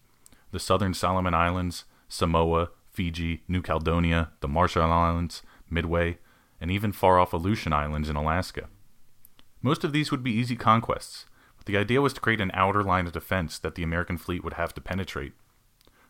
the 0.50 0.60
southern 0.60 0.92
Solomon 0.92 1.32
Islands, 1.32 1.86
Samoa, 2.06 2.68
Fiji, 2.90 3.44
New 3.48 3.62
Caledonia, 3.62 4.32
the 4.40 4.48
Marshall 4.48 4.92
Islands, 4.92 5.42
Midway, 5.70 6.18
and 6.60 6.70
even 6.70 6.92
far 6.92 7.18
off 7.18 7.32
Aleutian 7.32 7.72
Islands 7.72 8.10
in 8.10 8.16
Alaska. 8.16 8.68
Most 9.62 9.84
of 9.84 9.94
these 9.94 10.10
would 10.10 10.22
be 10.22 10.32
easy 10.32 10.54
conquests, 10.54 11.24
The 11.66 11.76
idea 11.76 12.00
was 12.00 12.12
to 12.14 12.20
create 12.20 12.40
an 12.40 12.50
outer 12.54 12.82
line 12.82 13.06
of 13.06 13.12
defense 13.12 13.58
that 13.58 13.74
the 13.74 13.82
American 13.82 14.18
fleet 14.18 14.42
would 14.42 14.54
have 14.54 14.74
to 14.74 14.80
penetrate. 14.80 15.32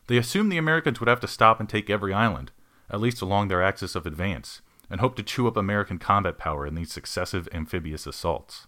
They 0.07 0.17
assumed 0.17 0.51
the 0.51 0.57
Americans 0.57 0.99
would 0.99 1.09
have 1.09 1.19
to 1.21 1.27
stop 1.27 1.59
and 1.59 1.69
take 1.69 1.89
every 1.89 2.13
island, 2.13 2.51
at 2.89 2.99
least 2.99 3.21
along 3.21 3.47
their 3.47 3.63
axis 3.63 3.95
of 3.95 4.05
advance, 4.05 4.61
and 4.89 4.99
hoped 4.99 5.17
to 5.17 5.23
chew 5.23 5.47
up 5.47 5.55
American 5.55 5.97
combat 5.97 6.37
power 6.37 6.65
in 6.65 6.75
these 6.75 6.91
successive 6.91 7.47
amphibious 7.53 8.05
assaults. 8.05 8.67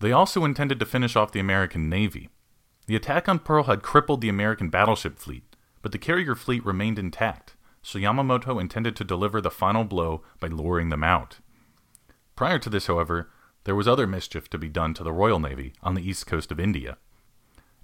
They 0.00 0.12
also 0.12 0.44
intended 0.44 0.78
to 0.80 0.86
finish 0.86 1.16
off 1.16 1.32
the 1.32 1.40
American 1.40 1.88
Navy. 1.88 2.28
The 2.86 2.96
attack 2.96 3.28
on 3.28 3.38
Pearl 3.38 3.64
had 3.64 3.82
crippled 3.82 4.20
the 4.20 4.28
American 4.28 4.68
battleship 4.68 5.18
fleet, 5.18 5.44
but 5.82 5.92
the 5.92 5.98
carrier 5.98 6.34
fleet 6.34 6.64
remained 6.64 6.98
intact, 6.98 7.54
so 7.82 7.98
Yamamoto 7.98 8.60
intended 8.60 8.96
to 8.96 9.04
deliver 9.04 9.40
the 9.40 9.50
final 9.50 9.84
blow 9.84 10.22
by 10.40 10.48
luring 10.48 10.88
them 10.88 11.04
out. 11.04 11.38
Prior 12.36 12.58
to 12.58 12.70
this, 12.70 12.86
however, 12.86 13.30
there 13.68 13.76
was 13.76 13.86
other 13.86 14.06
mischief 14.06 14.48
to 14.48 14.56
be 14.56 14.70
done 14.70 14.94
to 14.94 15.04
the 15.04 15.12
Royal 15.12 15.38
Navy 15.38 15.74
on 15.82 15.92
the 15.92 16.00
east 16.00 16.26
coast 16.26 16.50
of 16.50 16.58
India. 16.58 16.96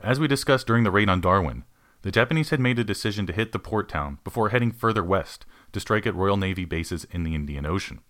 As 0.01 0.19
we 0.19 0.27
discussed 0.27 0.67
during 0.67 0.83
the 0.83 0.91
raid 0.91 1.11
on 1.11 1.21
Darwin, 1.21 1.65
the 2.01 2.11
Japanese 2.11 2.49
had 2.49 2.59
made 2.59 2.79
a 2.79 2.85
decision 2.85 3.27
to 3.27 3.35
hit 3.35 3.53
the 3.53 3.59
port 3.59 3.87
town 3.87 4.17
before 4.25 4.49
heading 4.49 4.73
further 4.73 5.05
west 5.05 5.45
to 5.73 5.81
strike 5.81 6.07
at 6.07 6.15
Royal 6.15 6.39
Navy 6.39 6.65
bases 6.65 7.05
in 7.11 7.23
the 7.23 7.35
Indian 7.35 7.67
Ocean. 7.67 8.01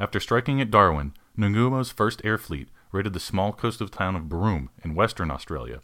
After 0.00 0.18
striking 0.18 0.60
at 0.60 0.72
Darwin, 0.72 1.14
Nagumo's 1.38 1.92
first 1.92 2.20
air 2.24 2.36
fleet 2.36 2.68
raided 2.90 3.12
the 3.12 3.20
small 3.20 3.52
coastal 3.52 3.86
town 3.86 4.16
of 4.16 4.28
Broome 4.28 4.68
in 4.84 4.96
western 4.96 5.30
Australia, 5.30 5.82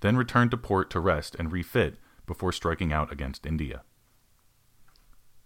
then 0.00 0.16
returned 0.16 0.50
to 0.52 0.56
port 0.56 0.88
to 0.92 1.00
rest 1.00 1.36
and 1.38 1.52
refit 1.52 1.98
before 2.24 2.52
striking 2.52 2.90
out 2.90 3.12
against 3.12 3.44
India. 3.44 3.82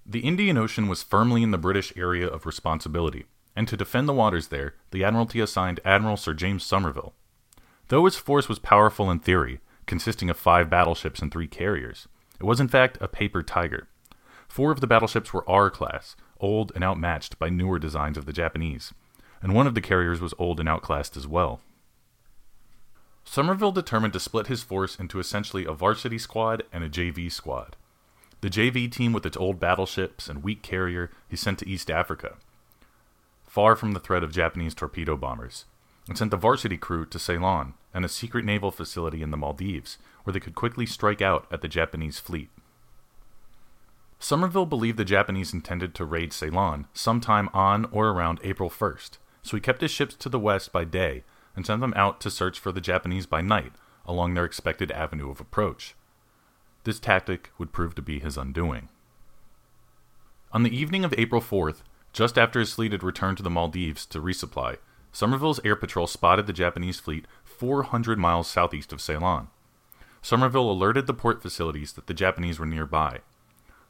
The 0.09 0.21
Indian 0.21 0.57
Ocean 0.57 0.87
was 0.87 1.03
firmly 1.03 1.43
in 1.43 1.51
the 1.51 1.59
British 1.59 1.93
area 1.97 2.29
of 2.29 2.47
responsibility, 2.47 3.27
and 3.57 3.67
to 3.67 3.77
defend 3.77 4.09
the 4.09 4.13
waters 4.13 4.49
there, 4.49 4.75
the 4.91 5.03
Admiralty 5.03 5.41
assigned 5.41 5.81
Admiral 5.85 6.19
Sir 6.19 6.35
James 6.35 6.63
Somerville. 6.63 7.15
Though 7.89 8.05
his 8.05 8.17
force 8.17 8.49
was 8.49 8.59
powerful 8.59 9.11
in 9.11 9.19
theory, 9.19 9.61
consisting 9.87 10.29
of 10.29 10.37
five 10.37 10.69
battleships 10.69 11.21
and 11.21 11.33
three 11.33 11.49
carriers, 11.49 12.07
it 12.39 12.45
was 12.45 12.61
in 12.61 12.69
fact 12.69 12.99
a 13.01 13.09
paper 13.09 13.43
tiger. 13.43 13.89
Four 14.47 14.71
of 14.71 14.81
the 14.81 14.87
battleships 14.87 15.33
were 15.33 15.49
R 15.49 15.71
class, 15.71 16.17
old 16.39 16.71
and 16.75 16.85
outmatched 16.85 17.39
by 17.39 17.49
newer 17.49 17.79
designs 17.79 18.19
of 18.19 18.27
the 18.27 18.33
Japanese, 18.33 18.93
and 19.43 19.55
one 19.55 19.67
of 19.67 19.75
the 19.75 19.81
carriers 19.81 20.21
was 20.21 20.35
old 20.39 20.61
and 20.61 20.69
outclassed 20.69 21.17
as 21.17 21.27
well. 21.27 21.61
Somerville 23.25 23.73
determined 23.73 24.13
to 24.13 24.21
split 24.21 24.47
his 24.47 24.63
force 24.63 24.97
into 24.97 25.19
essentially 25.19 25.65
a 25.65 25.73
varsity 25.73 26.19
squad 26.19 26.63
and 26.73 26.85
a 26.85 26.89
JV 26.89 27.31
squad. 27.31 27.75
The 28.41 28.51
JV 28.51 28.91
team, 28.91 29.13
with 29.13 29.27
its 29.27 29.37
old 29.37 29.59
battleships 29.59 30.29
and 30.29 30.43
weak 30.43 30.63
carrier, 30.63 31.11
he 31.29 31.37
sent 31.37 31.59
to 31.59 31.69
East 31.69 31.91
Africa, 31.91 32.37
far 33.57 33.75
from 33.75 33.93
the 33.93 34.01
threat 34.01 34.23
of 34.23 34.35
Japanese 34.35 34.75
torpedo 34.75 35.17
bombers, 35.17 35.65
and 36.11 36.19
sent 36.19 36.31
the 36.31 36.37
varsity 36.37 36.77
crew 36.77 37.07
to 37.07 37.19
Ceylon 37.19 37.73
and 37.95 38.05
a 38.05 38.09
secret 38.09 38.45
naval 38.45 38.71
facility 38.71 39.23
in 39.23 39.31
the 39.31 39.37
Maldives, 39.39 39.97
where 40.23 40.35
they 40.35 40.41
could 40.41 40.55
quickly 40.55 40.85
strike 40.85 41.23
out 41.23 41.47
at 41.51 41.63
the 41.63 41.67
Japanese 41.67 42.19
fleet. 42.19 42.51
Somerville 44.19 44.67
believed 44.67 44.99
the 44.99 45.07
Japanese 45.07 45.55
intended 45.55 45.95
to 45.95 46.05
raid 46.05 46.35
Ceylon 46.35 46.87
sometime 46.93 47.49
on 47.55 47.87
or 47.87 48.11
around 48.11 48.41
April 48.45 48.69
1st, 48.69 49.13
so 49.43 49.57
he 49.57 49.61
kept 49.63 49.81
his 49.81 49.91
ships 49.91 50.15
to 50.17 50.29
the 50.29 50.39
west 50.39 50.71
by 50.71 50.85
day 50.85 51.25
and 51.57 51.65
sent 51.65 51.81
them 51.81 51.95
out 51.97 52.21
to 52.21 52.31
search 52.31 52.59
for 52.59 52.73
the 52.73 52.81
Japanese 52.83 53.25
by 53.25 53.41
night 53.41 53.73
along 54.05 54.35
their 54.35 54.45
expected 54.45 54.91
avenue 54.91 55.31
of 55.31 55.41
approach. 55.41 55.95
This 56.85 57.01
tactic 57.01 57.53
would 57.57 57.73
prove 57.73 57.95
to 57.95 58.03
be 58.03 58.19
his 58.19 58.37
undoing. 58.37 58.91
On 60.53 60.63
the 60.63 60.77
evening 60.77 61.07
of 61.07 61.15
April 61.17 61.41
4th, 61.41 61.81
just 62.17 62.39
after 62.39 62.59
his 62.59 62.73
fleet 62.73 62.93
had 62.93 63.03
returned 63.03 63.37
to 63.37 63.43
the 63.43 63.51
Maldives 63.51 64.07
to 64.07 64.23
resupply, 64.23 64.79
Somerville's 65.13 65.61
air 65.67 65.77
patrol 65.77 66.07
spotted 66.07 66.47
the 66.47 66.53
Japanese 66.55 66.99
fleet 66.99 67.27
400 67.45 68.19
miles 68.19 68.49
southeast 68.49 68.91
of 68.91 69.03
Ceylon. 69.03 69.49
Somerville 70.23 70.71
alerted 70.71 71.07
the 71.07 71.13
port 71.13 71.43
facilities 71.43 71.93
that 71.93 72.07
the 72.07 72.15
Japanese 72.15 72.59
were 72.59 72.65
nearby. 72.65 73.21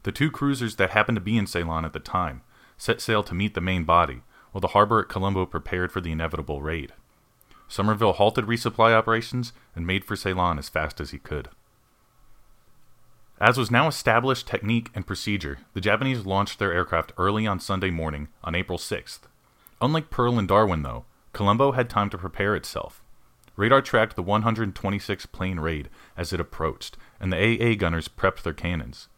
The 0.03 0.11
two 0.11 0.33
cruisers 0.33 0.75
that 0.75 0.91
happened 0.91 1.15
to 1.15 1.21
be 1.21 1.39
in 1.39 1.47
Ceylon 1.47 1.85
at 1.85 1.93
the 1.93 2.01
time 2.01 2.43
set 2.77 3.01
sail 3.01 3.23
to 3.23 3.33
meet 3.33 3.55
the 3.55 3.61
main 3.61 3.85
body, 3.85 4.23
while 4.51 4.61
the 4.61 4.69
harbor 4.69 4.99
at 4.99 5.09
Colombo 5.09 5.47
prepared 5.47 5.93
for 5.93 6.01
the 6.01 6.11
inevitable 6.11 6.61
raid. 6.61 6.95
Somerville 7.69 8.15
halted 8.15 8.47
resupply 8.47 8.93
operations 8.93 9.53
and 9.77 9.87
made 9.87 10.05
for 10.05 10.17
Ceylon 10.17 10.59
as 10.59 10.69
fast 10.69 11.01
as 11.01 11.13
he 11.13 11.19
could. 11.19 11.49
As 13.39 13.59
was 13.59 13.71
now 13.71 13.87
established 13.87 14.47
technique 14.47 14.91
and 14.95 15.07
procedure, 15.07 15.59
the 15.75 15.81
Japanese 15.81 16.25
launched 16.25 16.59
their 16.59 16.73
aircraft 16.73 17.13
early 17.19 17.47
on 17.47 17.61
Sunday 17.61 17.91
morning 17.91 18.29
on 18.43 18.55
April 18.55 18.79
6th. 18.79 19.21
Unlike 19.83 20.09
Pearl 20.09 20.39
and 20.39 20.49
Darwin, 20.49 20.83
though, 20.83 21.05
Colombo 21.35 21.73
had 21.73 21.91
time 21.91 22.09
to 22.11 22.19
prepare 22.19 22.57
itself. 22.57 23.03
Radar 23.55 23.83
tracked 23.83 24.17
the 24.17 24.23
126 24.23 25.27
plane 25.27 25.61
raid 25.61 25.91
as 26.17 26.33
it 26.33 26.41
approached, 26.41 26.97
and 27.21 27.31
the 27.31 27.37
AA 27.37 27.75
gunners 27.75 28.09
prepped 28.09 28.43
their 28.43 28.55
cannons. 28.55 29.09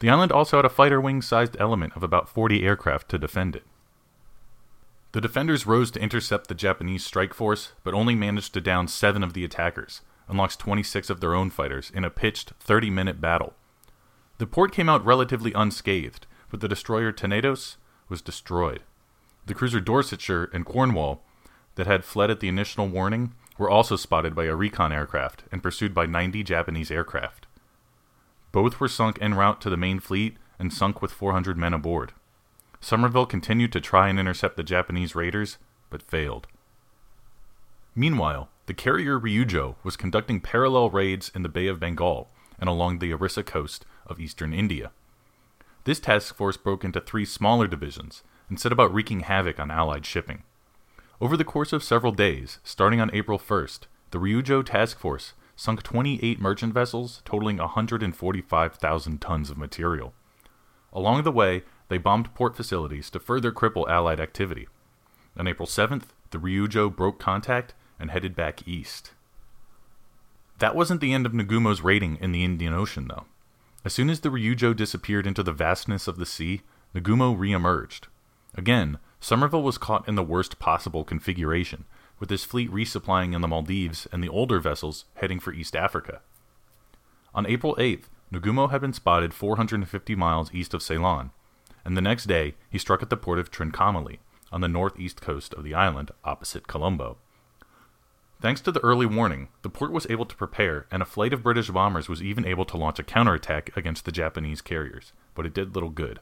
The 0.00 0.10
island 0.10 0.32
also 0.32 0.58
had 0.58 0.64
a 0.64 0.68
fighter 0.70 1.00
wing 1.00 1.22
sized 1.22 1.56
element 1.60 1.92
of 1.94 2.02
about 2.02 2.28
40 2.28 2.66
aircraft 2.66 3.08
to 3.10 3.18
defend 3.18 3.54
it. 3.54 3.64
The 5.12 5.20
defenders 5.20 5.64
rose 5.64 5.92
to 5.92 6.00
intercept 6.02 6.48
the 6.48 6.54
Japanese 6.56 7.04
strike 7.04 7.32
force, 7.32 7.72
but 7.84 7.94
only 7.94 8.16
managed 8.16 8.52
to 8.54 8.60
down 8.60 8.88
seven 8.88 9.22
of 9.22 9.32
the 9.32 9.44
attackers 9.44 10.00
lost 10.32 10.58
26 10.60 11.10
of 11.10 11.20
their 11.20 11.34
own 11.34 11.50
fighters 11.50 11.90
in 11.94 12.04
a 12.04 12.10
pitched 12.10 12.52
30 12.60 12.90
minute 12.90 13.20
battle. 13.20 13.54
The 14.38 14.46
port 14.46 14.72
came 14.72 14.88
out 14.88 15.04
relatively 15.04 15.52
unscathed, 15.52 16.26
but 16.50 16.60
the 16.60 16.68
destroyer 16.68 17.12
Tenedos 17.12 17.76
was 18.08 18.22
destroyed. 18.22 18.82
The 19.46 19.54
cruiser 19.54 19.80
Dorsetshire 19.80 20.50
and 20.52 20.64
Cornwall, 20.64 21.22
that 21.74 21.86
had 21.86 22.04
fled 22.04 22.30
at 22.30 22.40
the 22.40 22.48
initial 22.48 22.88
warning, 22.88 23.34
were 23.58 23.70
also 23.70 23.96
spotted 23.96 24.34
by 24.34 24.44
a 24.44 24.54
recon 24.54 24.92
aircraft 24.92 25.44
and 25.52 25.62
pursued 25.62 25.94
by 25.94 26.06
90 26.06 26.42
Japanese 26.42 26.90
aircraft. 26.90 27.46
Both 28.52 28.80
were 28.80 28.88
sunk 28.88 29.18
en 29.20 29.34
route 29.34 29.60
to 29.62 29.70
the 29.70 29.76
main 29.76 30.00
fleet 30.00 30.36
and 30.58 30.72
sunk 30.72 31.02
with 31.02 31.12
400 31.12 31.56
men 31.56 31.74
aboard. 31.74 32.12
Somerville 32.80 33.26
continued 33.26 33.72
to 33.72 33.80
try 33.80 34.08
and 34.08 34.18
intercept 34.18 34.56
the 34.56 34.62
Japanese 34.62 35.14
raiders, 35.14 35.58
but 35.90 36.02
failed. 36.02 36.46
Meanwhile, 37.96 38.48
the 38.66 38.74
carrier 38.74 39.20
Ryujo 39.20 39.76
was 39.84 39.96
conducting 39.96 40.40
parallel 40.40 40.90
raids 40.90 41.30
in 41.34 41.42
the 41.42 41.48
Bay 41.48 41.68
of 41.68 41.78
Bengal 41.78 42.28
and 42.58 42.68
along 42.68 42.98
the 42.98 43.12
Orissa 43.12 43.42
coast 43.42 43.84
of 44.06 44.18
eastern 44.18 44.52
India. 44.52 44.90
This 45.84 46.00
task 46.00 46.34
force 46.34 46.56
broke 46.56 46.82
into 46.82 47.00
three 47.00 47.24
smaller 47.24 47.68
divisions 47.68 48.22
and 48.48 48.58
set 48.58 48.72
about 48.72 48.92
wreaking 48.92 49.20
havoc 49.20 49.60
on 49.60 49.70
Allied 49.70 50.06
shipping. 50.06 50.42
Over 51.20 51.36
the 51.36 51.44
course 51.44 51.72
of 51.72 51.84
several 51.84 52.12
days, 52.12 52.58
starting 52.64 53.00
on 53.00 53.14
April 53.14 53.38
1st, 53.38 53.80
the 54.10 54.18
Ryujo 54.18 54.64
task 54.64 54.98
force 54.98 55.34
sunk 55.54 55.82
28 55.82 56.40
merchant 56.40 56.74
vessels 56.74 57.22
totaling 57.24 57.58
145,000 57.58 59.20
tons 59.20 59.50
of 59.50 59.58
material. 59.58 60.14
Along 60.92 61.22
the 61.22 61.32
way, 61.32 61.62
they 61.88 61.98
bombed 61.98 62.34
port 62.34 62.56
facilities 62.56 63.08
to 63.10 63.20
further 63.20 63.52
cripple 63.52 63.88
Allied 63.88 64.20
activity. 64.20 64.66
On 65.36 65.46
April 65.46 65.66
7th, 65.68 66.06
the 66.30 66.38
Ryujo 66.38 66.94
broke 66.94 67.20
contact 67.20 67.74
and 68.04 68.10
headed 68.10 68.36
back 68.36 68.68
east. 68.68 69.12
That 70.58 70.76
wasn't 70.76 71.00
the 71.00 71.14
end 71.14 71.24
of 71.24 71.32
Nagumo's 71.32 71.80
raiding 71.80 72.18
in 72.20 72.32
the 72.32 72.44
Indian 72.44 72.74
Ocean, 72.74 73.08
though. 73.08 73.24
As 73.82 73.94
soon 73.94 74.10
as 74.10 74.20
the 74.20 74.28
Ryujo 74.28 74.76
disappeared 74.76 75.26
into 75.26 75.42
the 75.42 75.54
vastness 75.54 76.06
of 76.06 76.18
the 76.18 76.26
sea, 76.26 76.60
Nagumo 76.94 77.32
re-emerged. 77.32 78.08
Again, 78.54 78.98
Somerville 79.20 79.62
was 79.62 79.78
caught 79.78 80.06
in 80.06 80.16
the 80.16 80.22
worst 80.22 80.58
possible 80.58 81.02
configuration, 81.02 81.86
with 82.18 82.28
his 82.28 82.44
fleet 82.44 82.70
resupplying 82.70 83.34
in 83.34 83.40
the 83.40 83.48
Maldives 83.48 84.06
and 84.12 84.22
the 84.22 84.28
older 84.28 84.60
vessels 84.60 85.06
heading 85.14 85.40
for 85.40 85.54
East 85.54 85.74
Africa. 85.74 86.20
On 87.34 87.46
April 87.46 87.74
8th, 87.76 88.10
Nagumo 88.30 88.70
had 88.70 88.82
been 88.82 88.92
spotted 88.92 89.32
450 89.32 90.14
miles 90.14 90.52
east 90.52 90.74
of 90.74 90.82
Ceylon, 90.82 91.30
and 91.86 91.96
the 91.96 92.02
next 92.02 92.26
day 92.26 92.52
he 92.68 92.76
struck 92.76 93.00
at 93.00 93.08
the 93.08 93.16
port 93.16 93.38
of 93.38 93.50
Trincomalee, 93.50 94.18
on 94.52 94.60
the 94.60 94.68
northeast 94.68 95.22
coast 95.22 95.54
of 95.54 95.64
the 95.64 95.72
island 95.72 96.10
opposite 96.22 96.66
Colombo. 96.66 97.16
Thanks 98.40 98.60
to 98.62 98.72
the 98.72 98.80
early 98.80 99.06
warning, 99.06 99.48
the 99.62 99.70
port 99.70 99.92
was 99.92 100.06
able 100.10 100.26
to 100.26 100.36
prepare, 100.36 100.86
and 100.90 101.00
a 101.00 101.06
flight 101.06 101.32
of 101.32 101.42
British 101.42 101.70
bombers 101.70 102.08
was 102.08 102.22
even 102.22 102.44
able 102.44 102.64
to 102.66 102.76
launch 102.76 102.98
a 102.98 103.02
counterattack 103.02 103.74
against 103.76 104.04
the 104.04 104.12
Japanese 104.12 104.60
carriers, 104.60 105.12
but 105.34 105.46
it 105.46 105.54
did 105.54 105.74
little 105.74 105.90
good. 105.90 106.20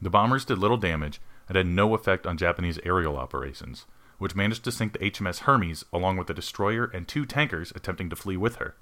The 0.00 0.10
bombers 0.10 0.44
did 0.44 0.58
little 0.58 0.76
damage 0.76 1.20
and 1.48 1.56
had 1.56 1.66
no 1.66 1.94
effect 1.94 2.26
on 2.26 2.36
Japanese 2.36 2.78
aerial 2.84 3.16
operations, 3.16 3.86
which 4.18 4.36
managed 4.36 4.64
to 4.64 4.72
sink 4.72 4.92
the 4.92 4.98
HMS 4.98 5.40
Hermes 5.40 5.84
along 5.92 6.16
with 6.16 6.28
a 6.28 6.34
destroyer 6.34 6.84
and 6.92 7.08
two 7.08 7.24
tankers 7.24 7.72
attempting 7.74 8.10
to 8.10 8.16
flee 8.16 8.36
with 8.36 8.56
her. 8.56 8.74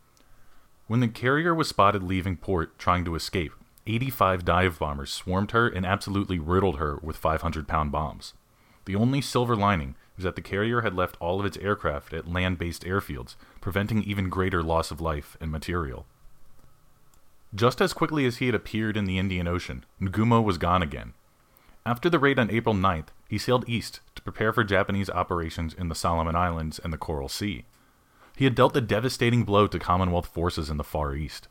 When 0.87 1.01
the 1.01 1.09
carrier 1.09 1.55
was 1.55 1.69
spotted 1.69 2.03
leaving 2.03 2.37
port 2.37 2.79
trying 2.79 3.05
to 3.05 3.15
escape, 3.15 3.53
85 3.87 4.45
dive 4.45 4.79
bombers 4.79 5.13
swarmed 5.13 5.53
her 5.53 5.69
and 5.69 5.87
absolutely 5.87 6.39
riddled 6.39 6.79
her 6.79 6.99
with 7.03 7.17
500 7.17 7.69
pound 7.69 7.93
bombs. 7.93 8.35
The 8.85 8.97
only 8.97 9.21
silver 9.21 9.57
lining 9.57 9.95
was 10.16 10.25
that 10.25 10.37
the 10.37 10.42
carrier 10.42 10.80
had 10.80 10.94
left 10.94 11.16
all 11.20 11.38
of 11.38 11.46
its 11.46 11.56
aircraft 11.58 12.12
at 12.12 12.26
land 12.26 12.58
based 12.58 12.85
airfields, 12.85 13.37
preventing 13.61 14.02
even 14.02 14.28
greater 14.28 14.62
loss 14.62 14.90
of 14.90 15.00
life 15.00 15.37
and 15.40 15.50
material. 15.50 16.06
Just 17.54 17.80
as 17.80 17.92
quickly 17.92 18.26
as 18.26 18.38
he 18.38 18.46
had 18.46 18.54
appeared 18.54 18.96
in 18.96 19.04
the 19.04 19.18
Indian 19.18 19.46
Ocean, 19.46 19.85
Nagumo 20.00 20.42
was 20.42 20.58
gone 20.58 20.82
again. 20.82 21.14
After 21.85 22.11
the 22.11 22.18
raid 22.18 22.38
on 22.38 22.50
April 22.50 22.75
9th, 22.75 23.08
he 23.28 23.38
sailed 23.38 23.68
east 23.68 24.00
to 24.14 24.23
prepare 24.23 24.52
for 24.52 24.64
Japanese 24.64 25.08
operations 25.08 25.73
in 25.73 25.88
the 25.88 25.94
Solomon 25.94 26.35
Islands 26.35 26.78
and 26.78 26.92
the 26.92 26.99
Coral 26.99 27.28
Sea. 27.28 27.64
He 28.37 28.44
had 28.44 28.54
dealt 28.54 28.76
a 28.76 28.80
devastating 28.80 29.44
blow 29.44 29.66
to 29.68 29.78
Commonwealth 29.78 30.26
forces 30.26 30.68
in 30.68 30.76
the 30.76 30.85
Far 30.85 31.14
East. 31.14 31.49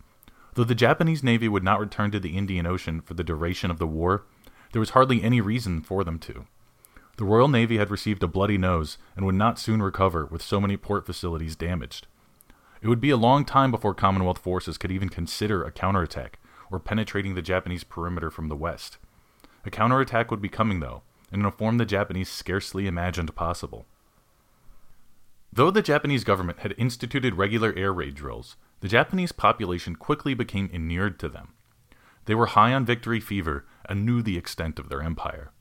Though 0.54 0.64
the 0.64 0.76
Japanese 0.76 1.24
Navy 1.24 1.48
would 1.48 1.64
not 1.64 1.80
return 1.80 2.12
to 2.12 2.20
the 2.20 2.38
Indian 2.38 2.66
Ocean 2.68 3.02
for 3.02 3.14
the 3.14 3.24
duration 3.24 3.72
of 3.72 3.80
the 3.80 3.88
war, 3.88 4.26
there 4.72 4.80
was 4.80 4.92
hardly 4.92 5.24
any 5.24 5.42
reason 5.42 5.82
for 5.82 6.04
them 6.04 6.20
to. 6.20 6.46
The 7.18 7.26
Royal 7.26 7.48
Navy 7.48 7.78
had 7.78 7.92
received 7.92 8.24
a 8.24 8.28
bloody 8.28 8.58
nose 8.58 8.98
and 9.16 9.26
would 9.26 9.36
not 9.36 9.58
soon 9.58 9.82
recover 9.82 10.26
with 10.26 10.42
so 10.42 10.60
many 10.60 10.76
port 10.76 11.06
facilities 11.06 11.56
damaged. 11.56 12.08
It 12.82 12.90
would 12.90 13.00
be 13.00 13.10
a 13.10 13.18
long 13.18 13.46
time 13.46 13.72
before 13.72 13.94
Commonwealth 13.94 14.38
forces 14.38 14.78
could 14.78 14.92
even 14.92 15.10
consider 15.10 15.64
a 15.64 15.72
counterattack 15.72 16.40
or 16.70 16.80
penetrating 16.80 17.34
the 17.34 17.42
Japanese 17.42 17.84
perimeter 17.84 18.30
from 18.30 18.50
the 18.50 18.56
west. 18.56 18.98
A 19.66 19.72
counterattack 19.72 20.30
would 20.30 20.42
be 20.42 20.50
coming, 20.50 20.82
though, 20.82 21.04
and 21.32 21.42
in 21.42 21.46
a 21.46 21.52
form 21.52 21.78
the 21.78 21.86
Japanese 21.86 22.30
scarcely 22.30 22.86
imagined 22.86 23.34
possible. 23.34 23.86
Though 25.54 25.72
the 25.72 25.82
Japanese 25.82 26.26
government 26.26 26.60
had 26.60 26.76
instituted 26.78 27.36
regular 27.36 27.74
air 27.78 27.94
raid 27.94 28.16
drills, 28.16 28.58
the 28.82 28.90
Japanese 28.90 29.32
population 29.32 29.96
quickly 29.96 30.34
became 30.34 30.70
inured 30.74 31.18
to 31.20 31.30
them. 31.30 31.54
They 32.26 32.36
were 32.36 32.48
high 32.48 32.74
on 32.74 32.86
victory 32.86 33.22
fever 33.22 33.66
and 33.86 34.06
knew 34.06 34.22
the 34.22 34.38
extent 34.38 34.80
of 34.80 34.90
their 34.90 35.02
empire. 35.02 35.52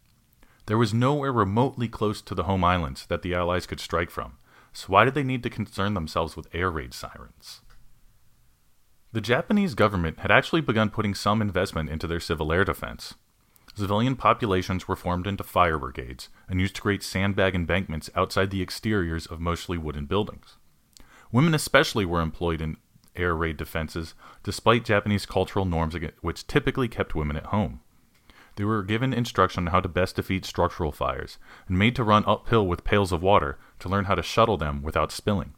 There 0.67 0.79
was 0.79 0.95
nowhere 0.95 1.33
remotely 1.33 1.89
close 1.89 2.23
to 2.23 2.35
the 2.35 2.45
home 2.45 2.65
islands 2.65 3.07
that 3.07 3.23
the 3.23 3.35
Allies 3.35 3.67
could 3.67 3.81
strike 3.81 4.11
from, 4.11 4.39
so 4.73 4.87
why 4.89 5.05
did 5.05 5.15
they 5.15 5.23
need 5.23 5.43
to 5.43 5.51
concern 5.51 5.95
themselves 5.95 6.37
with 6.37 6.49
air 6.55 6.71
raid 6.71 6.95
sirens? 6.95 7.61
The 9.13 9.21
Japanese 9.21 9.75
government 9.75 10.21
had 10.21 10.31
actually 10.31 10.63
begun 10.63 10.91
putting 10.91 11.15
some 11.15 11.41
investment 11.41 11.91
into 11.91 12.07
their 12.07 12.19
civil 12.19 12.53
air 12.53 12.65
defense. 12.65 13.15
Civilian 13.77 14.17
populations 14.17 14.89
were 14.89 14.97
formed 14.97 15.27
into 15.27 15.45
fire 15.45 15.79
brigades 15.79 16.31
and 16.49 16.61
used 16.61 16.77
to 16.77 16.83
create 16.83 17.03
sandbag 17.03 17.55
embankments 17.55 18.09
outside 18.15 18.51
the 18.51 18.63
exteriors 18.63 19.27
of 19.27 19.41
mostly 19.41 19.77
wooden 19.77 20.07
buildings. 20.07 20.57
Women 21.31 21.55
especially 21.55 22.05
were 22.05 22.21
employed 22.21 22.61
in 22.61 22.77
air 23.15 23.37
raid 23.37 23.57
defenses, 23.57 24.15
despite 24.43 24.85
Japanese 24.85 25.27
cultural 25.27 25.65
norms 25.65 25.95
which 26.21 26.47
typically 26.47 26.89
kept 26.89 27.15
women 27.15 27.37
at 27.37 27.47
home. 27.47 27.81
They 28.57 28.65
were 28.65 28.83
given 28.83 29.13
instruction 29.13 29.67
on 29.67 29.73
how 29.73 29.81
to 29.81 29.89
best 29.89 30.17
defeat 30.17 30.45
structural 30.45 30.93
fires 30.93 31.39
and 31.69 31.79
made 31.79 31.97
to 31.97 32.05
run 32.05 32.25
uphill 32.27 32.67
with 32.67 32.85
pails 32.85 33.13
of 33.13 33.23
water 33.23 33.59
to 33.81 33.89
learn 33.89 34.05
how 34.05 34.15
to 34.15 34.23
shuttle 34.23 34.57
them 34.57 34.83
without 34.83 35.11
spilling. 35.11 35.55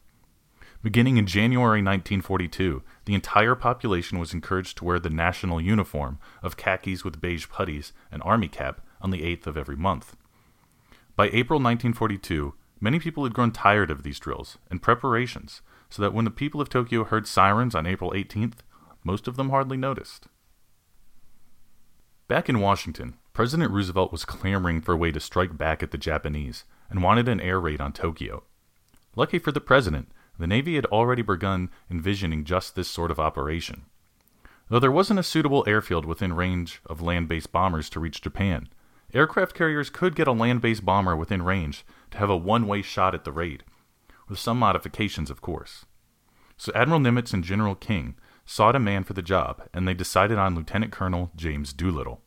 Beginning 0.83 1.17
in 1.17 1.25
January 1.25 1.81
1942, 1.81 2.83
the 3.05 3.15
entire 3.15 3.55
population 3.55 4.19
was 4.19 4.33
encouraged 4.33 4.77
to 4.77 4.85
wear 4.85 4.99
the 4.99 5.09
national 5.09 5.59
uniform 5.59 6.19
of 6.43 6.55
khakis 6.57 7.03
with 7.03 7.19
beige 7.19 7.47
puttees 7.47 7.91
and 8.11 8.21
army 8.23 8.47
cap 8.47 8.81
on 9.01 9.09
the 9.09 9.21
8th 9.21 9.47
of 9.47 9.57
every 9.57 9.75
month. 9.75 10.15
By 11.15 11.25
April 11.25 11.59
1942, 11.59 12.53
many 12.79 12.99
people 12.99 13.23
had 13.23 13.33
grown 13.33 13.51
tired 13.51 13.89
of 13.89 14.03
these 14.03 14.19
drills 14.19 14.59
and 14.69 14.81
preparations, 14.81 15.61
so 15.89 16.01
that 16.01 16.13
when 16.13 16.25
the 16.25 16.31
people 16.31 16.61
of 16.61 16.69
Tokyo 16.69 17.03
heard 17.03 17.27
sirens 17.27 17.73
on 17.73 17.87
April 17.87 18.11
18th, 18.11 18.59
most 19.03 19.27
of 19.27 19.35
them 19.35 19.49
hardly 19.49 19.77
noticed. 19.77 20.27
Back 22.27 22.49
in 22.49 22.59
Washington, 22.59 23.13
President 23.31 23.71
Roosevelt 23.71 24.11
was 24.11 24.25
clamoring 24.25 24.81
for 24.81 24.91
a 24.91 24.97
way 24.97 25.13
to 25.13 25.19
strike 25.19 25.57
back 25.57 25.81
at 25.81 25.91
the 25.91 25.97
Japanese 25.97 26.65
and 26.89 27.01
wanted 27.01 27.29
an 27.29 27.39
air 27.39 27.57
raid 27.57 27.79
on 27.79 27.93
Tokyo. 27.93 28.43
Lucky 29.15 29.39
for 29.39 29.53
the 29.53 29.61
president, 29.61 30.11
the 30.37 30.45
Navy 30.45 30.75
had 30.75 30.85
already 30.87 31.21
begun 31.21 31.69
envisioning 31.89 32.43
just 32.43 32.75
this 32.75 32.89
sort 32.89 33.11
of 33.11 33.19
operation. 33.19 33.85
Though 34.67 34.79
there 34.79 34.91
wasn't 34.91 35.21
a 35.21 35.23
suitable 35.23 35.63
airfield 35.67 36.05
within 36.05 36.33
range 36.33 36.81
of 36.85 37.01
land 37.01 37.29
based 37.29 37.53
bombers 37.53 37.89
to 37.91 37.99
reach 38.01 38.21
Japan, 38.21 38.67
aircraft 39.13 39.55
carriers 39.55 39.89
could 39.89 40.13
get 40.13 40.27
a 40.27 40.33
land 40.33 40.61
based 40.61 40.83
bomber 40.83 41.15
within 41.15 41.43
range 41.43 41.85
to 42.11 42.17
have 42.17 42.29
a 42.29 42.35
one 42.35 42.67
way 42.67 42.81
shot 42.81 43.15
at 43.15 43.23
the 43.23 43.31
raid, 43.31 43.63
with 44.27 44.37
some 44.37 44.59
modifications, 44.59 45.31
of 45.31 45.39
course. 45.39 45.85
So 46.57 46.73
Admiral 46.75 46.99
Nimitz 46.99 47.33
and 47.33 47.43
General 47.43 47.75
King 47.75 48.15
sought 48.45 48.75
a 48.75 48.79
man 48.79 49.03
for 49.03 49.13
the 49.13 49.21
job, 49.21 49.67
and 49.73 49.87
they 49.87 49.93
decided 49.93 50.37
on 50.37 50.55
Lieutenant 50.55 50.91
Colonel 50.91 51.31
James 51.35 51.73
Doolittle. 51.73 52.21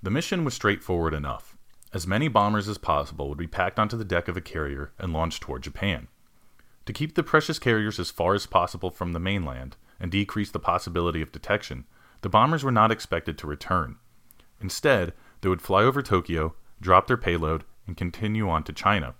The 0.00 0.10
mission 0.10 0.44
was 0.44 0.54
straightforward 0.54 1.12
enough. 1.12 1.56
As 1.92 2.06
many 2.06 2.28
bombers 2.28 2.68
as 2.68 2.78
possible 2.78 3.28
would 3.28 3.38
be 3.38 3.48
packed 3.48 3.80
onto 3.80 3.96
the 3.96 4.04
deck 4.04 4.28
of 4.28 4.36
a 4.36 4.40
carrier 4.40 4.92
and 4.98 5.12
launched 5.12 5.42
toward 5.42 5.62
Japan. 5.62 6.06
To 6.86 6.92
keep 6.92 7.14
the 7.14 7.24
precious 7.24 7.58
carriers 7.58 7.98
as 7.98 8.10
far 8.10 8.34
as 8.34 8.46
possible 8.46 8.90
from 8.90 9.12
the 9.12 9.18
mainland 9.18 9.76
and 9.98 10.10
decrease 10.10 10.50
the 10.52 10.60
possibility 10.60 11.20
of 11.20 11.32
detection, 11.32 11.84
the 12.20 12.28
bombers 12.28 12.62
were 12.62 12.70
not 12.70 12.92
expected 12.92 13.36
to 13.38 13.46
return. 13.48 13.96
Instead, 14.60 15.14
they 15.40 15.48
would 15.48 15.62
fly 15.62 15.82
over 15.82 16.00
Tokyo, 16.00 16.54
drop 16.80 17.08
their 17.08 17.16
payload, 17.16 17.64
and 17.86 17.96
continue 17.96 18.48
on 18.48 18.62
to 18.64 18.72
China. 18.72 19.14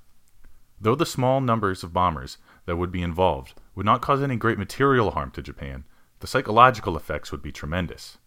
Though 0.80 0.94
the 0.94 1.06
small 1.06 1.40
numbers 1.40 1.82
of 1.82 1.92
bombers 1.92 2.38
that 2.66 2.76
would 2.76 2.92
be 2.92 3.02
involved 3.02 3.54
would 3.74 3.86
not 3.86 4.00
cause 4.00 4.22
any 4.22 4.36
great 4.36 4.58
material 4.58 5.10
harm 5.10 5.32
to 5.32 5.42
Japan, 5.42 5.84
the 6.20 6.28
psychological 6.28 6.96
effects 6.96 7.32
would 7.32 7.42
be 7.42 7.50
tremendous. 7.50 8.18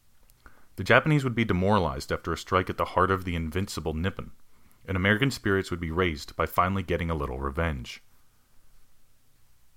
The 0.81 0.85
Japanese 0.85 1.23
would 1.23 1.35
be 1.35 1.45
demoralized 1.45 2.11
after 2.11 2.33
a 2.33 2.37
strike 2.37 2.67
at 2.67 2.77
the 2.77 2.85
heart 2.97 3.11
of 3.11 3.23
the 3.23 3.35
invincible 3.35 3.93
Nippon, 3.93 4.31
and 4.87 4.97
American 4.97 5.29
spirits 5.29 5.69
would 5.69 5.79
be 5.79 5.91
raised 5.91 6.35
by 6.35 6.47
finally 6.47 6.81
getting 6.81 7.11
a 7.11 7.13
little 7.13 7.37
revenge. 7.37 8.01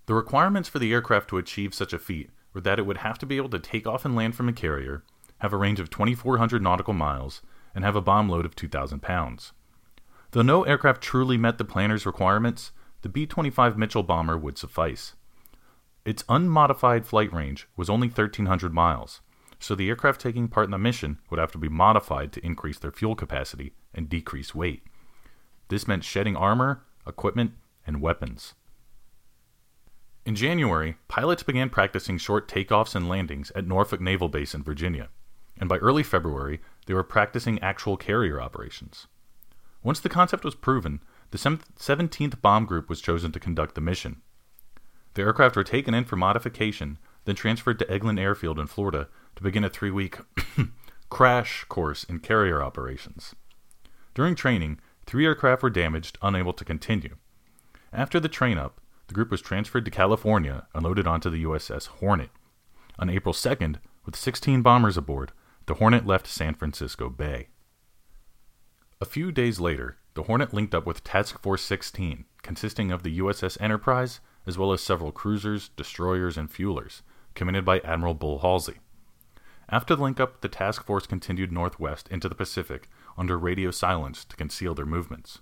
The 0.06 0.14
requirements 0.14 0.66
for 0.66 0.78
the 0.78 0.94
aircraft 0.94 1.28
to 1.28 1.36
achieve 1.36 1.74
such 1.74 1.92
a 1.92 1.98
feat 1.98 2.30
were 2.54 2.62
that 2.62 2.78
it 2.78 2.86
would 2.86 2.96
have 2.96 3.18
to 3.18 3.26
be 3.26 3.36
able 3.36 3.50
to 3.50 3.58
take 3.58 3.86
off 3.86 4.06
and 4.06 4.16
land 4.16 4.34
from 4.34 4.48
a 4.48 4.52
carrier, 4.54 5.04
have 5.40 5.52
a 5.52 5.58
range 5.58 5.78
of 5.78 5.90
2,400 5.90 6.62
nautical 6.62 6.94
miles, 6.94 7.42
and 7.74 7.84
have 7.84 7.96
a 7.96 8.00
bomb 8.00 8.30
load 8.30 8.46
of 8.46 8.56
2,000 8.56 9.02
pounds. 9.02 9.52
Though 10.30 10.40
no 10.40 10.62
aircraft 10.62 11.02
truly 11.02 11.36
met 11.36 11.58
the 11.58 11.66
planner's 11.66 12.06
requirements, 12.06 12.72
the 13.02 13.10
B 13.10 13.26
25 13.26 13.76
Mitchell 13.76 14.04
bomber 14.04 14.38
would 14.38 14.56
suffice. 14.56 15.16
Its 16.06 16.24
unmodified 16.30 17.04
flight 17.04 17.30
range 17.30 17.68
was 17.76 17.90
only 17.90 18.08
1,300 18.08 18.72
miles, 18.72 19.20
so 19.64 19.74
the 19.74 19.88
aircraft 19.88 20.20
taking 20.20 20.46
part 20.46 20.66
in 20.66 20.72
the 20.72 20.78
mission 20.78 21.18
would 21.30 21.40
have 21.40 21.50
to 21.52 21.58
be 21.58 21.70
modified 21.70 22.32
to 22.32 22.44
increase 22.44 22.78
their 22.78 22.92
fuel 22.92 23.16
capacity 23.16 23.72
and 23.94 24.10
decrease 24.10 24.54
weight. 24.54 24.82
This 25.68 25.88
meant 25.88 26.04
shedding 26.04 26.36
armor, 26.36 26.84
equipment, 27.06 27.52
and 27.86 28.02
weapons. 28.02 28.52
In 30.26 30.34
January, 30.34 30.96
pilots 31.08 31.42
began 31.42 31.70
practicing 31.70 32.18
short 32.18 32.46
takeoffs 32.46 32.94
and 32.94 33.08
landings 33.08 33.50
at 33.54 33.66
Norfolk 33.66 34.02
Naval 34.02 34.28
Base 34.28 34.54
in 34.54 34.62
Virginia, 34.62 35.08
and 35.58 35.66
by 35.66 35.78
early 35.78 36.02
February, 36.02 36.60
they 36.84 36.92
were 36.92 37.02
practicing 37.02 37.58
actual 37.60 37.96
carrier 37.96 38.42
operations. 38.42 39.06
Once 39.82 39.98
the 39.98 40.10
concept 40.10 40.44
was 40.44 40.54
proven, 40.54 41.00
the 41.30 41.38
17th 41.38 42.42
Bomb 42.42 42.66
Group 42.66 42.90
was 42.90 43.00
chosen 43.00 43.32
to 43.32 43.40
conduct 43.40 43.74
the 43.74 43.80
mission. 43.80 44.20
The 45.14 45.22
aircraft 45.22 45.56
were 45.56 45.64
taken 45.64 45.94
in 45.94 46.04
for 46.04 46.16
modification, 46.16 46.98
then 47.24 47.34
transferred 47.34 47.78
to 47.78 47.86
Eglin 47.86 48.20
Airfield 48.20 48.58
in 48.58 48.66
Florida 48.66 49.08
to 49.36 49.42
begin 49.42 49.64
a 49.64 49.70
three 49.70 49.90
week 49.90 50.18
crash 51.10 51.64
course 51.64 52.04
in 52.04 52.20
carrier 52.20 52.62
operations. 52.62 53.34
During 54.14 54.34
training, 54.34 54.80
three 55.06 55.26
aircraft 55.26 55.62
were 55.62 55.70
damaged, 55.70 56.18
unable 56.22 56.52
to 56.52 56.64
continue. 56.64 57.16
After 57.92 58.18
the 58.18 58.28
train 58.28 58.58
up, 58.58 58.80
the 59.08 59.14
group 59.14 59.30
was 59.30 59.42
transferred 59.42 59.84
to 59.84 59.90
California 59.90 60.66
and 60.74 60.82
loaded 60.82 61.06
onto 61.06 61.30
the 61.30 61.44
USS 61.44 61.86
Hornet. 61.86 62.30
On 62.98 63.10
April 63.10 63.34
2nd, 63.34 63.76
with 64.04 64.16
16 64.16 64.62
bombers 64.62 64.96
aboard, 64.96 65.32
the 65.66 65.74
Hornet 65.74 66.06
left 66.06 66.26
San 66.26 66.54
Francisco 66.54 67.08
Bay. 67.08 67.48
A 69.00 69.04
few 69.04 69.32
days 69.32 69.60
later, 69.60 69.98
the 70.14 70.24
Hornet 70.24 70.54
linked 70.54 70.74
up 70.74 70.86
with 70.86 71.02
Task 71.02 71.40
Force 71.42 71.62
16, 71.62 72.24
consisting 72.42 72.92
of 72.92 73.02
the 73.02 73.18
USS 73.18 73.60
Enterprise, 73.60 74.20
as 74.46 74.56
well 74.56 74.72
as 74.72 74.82
several 74.82 75.10
cruisers, 75.10 75.70
destroyers, 75.70 76.36
and 76.36 76.52
fuelers, 76.52 77.02
commanded 77.34 77.64
by 77.64 77.80
Admiral 77.80 78.14
Bull 78.14 78.38
Halsey. 78.38 78.78
After 79.68 79.96
the 79.96 80.02
link 80.02 80.20
up, 80.20 80.40
the 80.40 80.48
task 80.48 80.84
force 80.84 81.06
continued 81.06 81.50
northwest 81.50 82.08
into 82.08 82.28
the 82.28 82.34
Pacific 82.34 82.88
under 83.16 83.38
radio 83.38 83.70
silence 83.70 84.24
to 84.26 84.36
conceal 84.36 84.74
their 84.74 84.86
movements. 84.86 85.40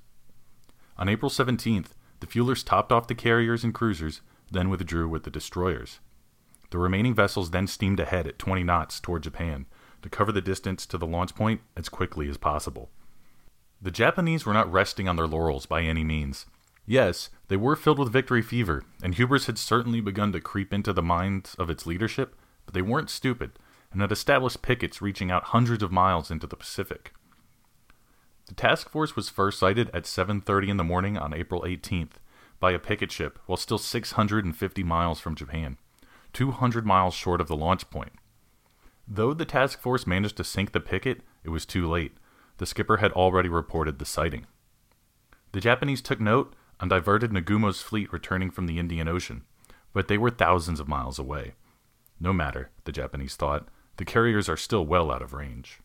On 0.97 1.09
April 1.09 1.31
17th, 1.31 1.89
the 2.21 2.27
fuelers 2.27 2.65
topped 2.65 2.93
off 2.93 3.09
the 3.09 3.15
carriers 3.15 3.65
and 3.65 3.75
cruisers, 3.75 4.21
then 4.51 4.71
withdrew 4.71 5.09
with 5.09 5.25
the 5.25 5.31
destroyers. 5.31 5.99
The 6.71 6.79
remaining 6.79 7.15
vessels 7.15 7.51
then 7.51 7.67
steamed 7.67 8.01
ahead 8.01 8.27
at 8.27 8.39
20 8.39 8.63
knots 8.63 9.01
toward 9.01 9.25
Japan 9.25 9.67
to 10.03 10.09
cover 10.09 10.33
the 10.33 10.41
distance 10.41 10.87
to 10.87 10.99
the 10.99 11.07
launch 11.07 11.35
point 11.35 11.61
as 11.77 11.89
quickly 11.89 12.29
as 12.29 12.37
possible. 12.37 12.91
The 13.81 13.91
Japanese 13.91 14.47
were 14.47 14.53
not 14.53 14.71
resting 14.71 15.09
on 15.09 15.17
their 15.17 15.27
laurels 15.27 15.67
by 15.67 15.83
any 15.83 16.05
means. 16.05 16.47
Yes, 16.87 17.31
they 17.49 17.57
were 17.57 17.77
filled 17.77 17.99
with 17.99 18.13
victory 18.13 18.43
fever, 18.43 18.85
and 19.03 19.15
hubris 19.15 19.47
had 19.47 19.59
certainly 19.59 20.01
begun 20.01 20.33
to 20.33 20.41
creep 20.41 20.73
into 20.73 20.93
the 20.93 21.03
minds 21.03 21.55
of 21.57 21.69
its 21.69 21.87
leadership, 21.87 22.37
but 22.65 22.75
they 22.75 22.83
weren't 22.83 23.11
stupid 23.11 23.59
and 23.93 24.01
had 24.01 24.13
established 24.13 24.63
pickets 24.63 25.03
reaching 25.03 25.31
out 25.31 25.45
hundreds 25.45 25.83
of 25.83 25.93
miles 25.93 26.31
into 26.31 26.47
the 26.47 26.57
Pacific. 26.57 27.13
The 28.47 28.55
task 28.55 28.89
force 28.89 29.15
was 29.15 29.29
first 29.29 29.59
sighted 29.59 29.91
at 29.95 30.05
7:30 30.05 30.69
in 30.69 30.77
the 30.77 30.85
morning 30.85 31.17
on 31.17 31.33
April 31.33 31.65
18th 31.65 32.19
by 32.59 32.73
a 32.73 32.79
picket 32.79 33.11
ship 33.13 33.39
while 33.47 33.57
still 33.57 33.79
650 33.79 34.83
miles 34.83 35.21
from 35.21 35.35
Japan, 35.35 35.79
200 36.33 36.87
miles 36.87 37.15
short 37.15 37.41
of 37.41 37.49
the 37.49 37.57
launch 37.57 37.89
point. 37.91 38.13
Though 39.07 39.35
the 39.35 39.45
task 39.45 39.81
force 39.81 40.07
managed 40.07 40.37
to 40.39 40.45
sink 40.45 40.73
the 40.73 40.81
picket, 40.81 41.23
it 41.45 41.51
was 41.51 41.67
too 41.67 41.89
late. 41.89 42.17
the 42.59 42.67
skipper 42.67 42.99
had 42.99 43.13
already 43.13 43.49
reported 43.49 43.99
the 43.99 44.05
sighting. 44.05 44.47
The 45.53 45.61
Japanese 45.61 46.01
took 46.01 46.21
note 46.21 46.55
and 46.81 46.91
diverted 46.91 47.33
Nagumo's 47.33 47.83
fleet 47.83 48.13
returning 48.13 48.51
from 48.51 48.67
the 48.67 48.79
Indian 48.79 49.09
Ocean, 49.09 49.43
but 49.93 50.09
they 50.09 50.19
were 50.19 50.31
thousands 50.31 50.79
of 50.79 50.87
miles 50.87 51.19
away. 51.19 51.55
No 52.21 52.33
matter, 52.33 52.71
the 52.85 52.93
Japanese 52.93 53.35
thought, 53.35 53.69
the 53.97 54.05
carriers 54.05 54.49
are 54.49 54.57
still 54.57 54.85
well 54.85 55.11
out 55.11 55.23
of 55.23 55.33
range. 55.33 55.81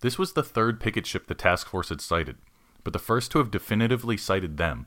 This 0.00 0.18
was 0.18 0.32
the 0.32 0.42
third 0.42 0.80
picket 0.80 1.06
ship 1.06 1.26
the 1.26 1.34
task 1.34 1.68
force 1.68 1.88
had 1.88 2.00
sighted, 2.00 2.36
but 2.82 2.92
the 2.92 2.98
first 2.98 3.30
to 3.32 3.38
have 3.38 3.50
definitively 3.50 4.16
sighted 4.16 4.56
them, 4.56 4.86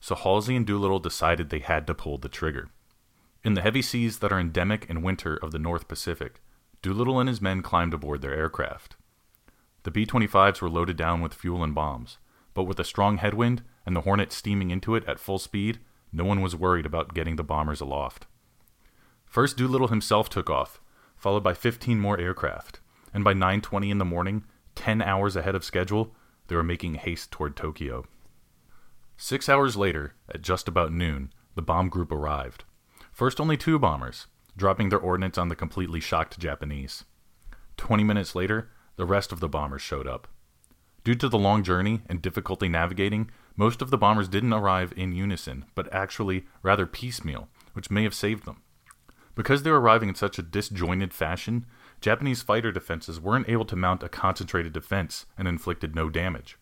so 0.00 0.14
Halsey 0.14 0.54
and 0.54 0.66
Doolittle 0.66 0.98
decided 0.98 1.48
they 1.48 1.60
had 1.60 1.86
to 1.86 1.94
pull 1.94 2.18
the 2.18 2.28
trigger. 2.28 2.68
In 3.44 3.54
the 3.54 3.62
heavy 3.62 3.82
seas 3.82 4.18
that 4.18 4.32
are 4.32 4.40
endemic 4.40 4.84
in 4.88 5.02
winter 5.02 5.36
of 5.36 5.52
the 5.52 5.58
North 5.58 5.88
Pacific, 5.88 6.40
Doolittle 6.82 7.18
and 7.18 7.28
his 7.28 7.40
men 7.40 7.62
climbed 7.62 7.94
aboard 7.94 8.20
their 8.20 8.34
aircraft. 8.34 8.96
The 9.84 9.90
B 9.90 10.04
25s 10.04 10.60
were 10.60 10.68
loaded 10.68 10.96
down 10.96 11.20
with 11.20 11.34
fuel 11.34 11.64
and 11.64 11.74
bombs, 11.74 12.18
but 12.52 12.64
with 12.64 12.78
a 12.78 12.84
strong 12.84 13.18
headwind 13.18 13.62
and 13.86 13.96
the 13.96 14.02
Hornet 14.02 14.32
steaming 14.32 14.70
into 14.70 14.94
it 14.94 15.04
at 15.08 15.18
full 15.18 15.38
speed, 15.38 15.78
no 16.12 16.24
one 16.24 16.40
was 16.40 16.54
worried 16.54 16.86
about 16.86 17.14
getting 17.14 17.36
the 17.36 17.44
bombers 17.44 17.80
aloft. 17.80 18.26
First 19.24 19.56
Doolittle 19.56 19.88
himself 19.88 20.28
took 20.28 20.50
off, 20.50 20.80
followed 21.18 21.42
by 21.42 21.54
15 21.54 22.00
more 22.00 22.18
aircraft, 22.18 22.80
and 23.12 23.24
by 23.24 23.34
9:20 23.34 23.90
in 23.90 23.98
the 23.98 24.04
morning, 24.04 24.44
10 24.74 25.02
hours 25.02 25.36
ahead 25.36 25.54
of 25.54 25.64
schedule, 25.64 26.14
they 26.46 26.56
were 26.56 26.62
making 26.62 26.94
haste 26.94 27.30
toward 27.30 27.56
Tokyo. 27.56 28.06
6 29.16 29.48
hours 29.48 29.76
later, 29.76 30.14
at 30.28 30.42
just 30.42 30.68
about 30.68 30.92
noon, 30.92 31.32
the 31.54 31.62
bomb 31.62 31.88
group 31.88 32.12
arrived. 32.12 32.64
First 33.10 33.40
only 33.40 33.56
two 33.56 33.78
bombers, 33.78 34.28
dropping 34.56 34.88
their 34.88 34.98
ordnance 34.98 35.36
on 35.36 35.48
the 35.48 35.56
completely 35.56 36.00
shocked 36.00 36.38
Japanese. 36.38 37.04
20 37.76 38.04
minutes 38.04 38.34
later, 38.34 38.70
the 38.96 39.04
rest 39.04 39.32
of 39.32 39.40
the 39.40 39.48
bombers 39.48 39.82
showed 39.82 40.06
up. 40.06 40.28
Due 41.04 41.14
to 41.16 41.28
the 41.28 41.38
long 41.38 41.62
journey 41.62 42.02
and 42.06 42.22
difficulty 42.22 42.68
navigating, 42.68 43.30
most 43.56 43.82
of 43.82 43.90
the 43.90 43.98
bombers 43.98 44.28
didn't 44.28 44.52
arrive 44.52 44.92
in 44.96 45.12
unison, 45.12 45.64
but 45.74 45.92
actually 45.92 46.46
rather 46.62 46.86
piecemeal, 46.86 47.48
which 47.72 47.90
may 47.90 48.04
have 48.04 48.14
saved 48.14 48.44
them. 48.44 48.62
Because 49.38 49.62
they 49.62 49.70
were 49.70 49.80
arriving 49.80 50.08
in 50.08 50.16
such 50.16 50.40
a 50.40 50.42
disjointed 50.42 51.14
fashion, 51.14 51.64
Japanese 52.00 52.42
fighter 52.42 52.72
defenses 52.72 53.20
weren't 53.20 53.48
able 53.48 53.66
to 53.66 53.76
mount 53.76 54.02
a 54.02 54.08
concentrated 54.08 54.72
defense 54.72 55.26
and 55.38 55.46
inflicted 55.46 55.94
no 55.94 56.10
damage. 56.10 56.58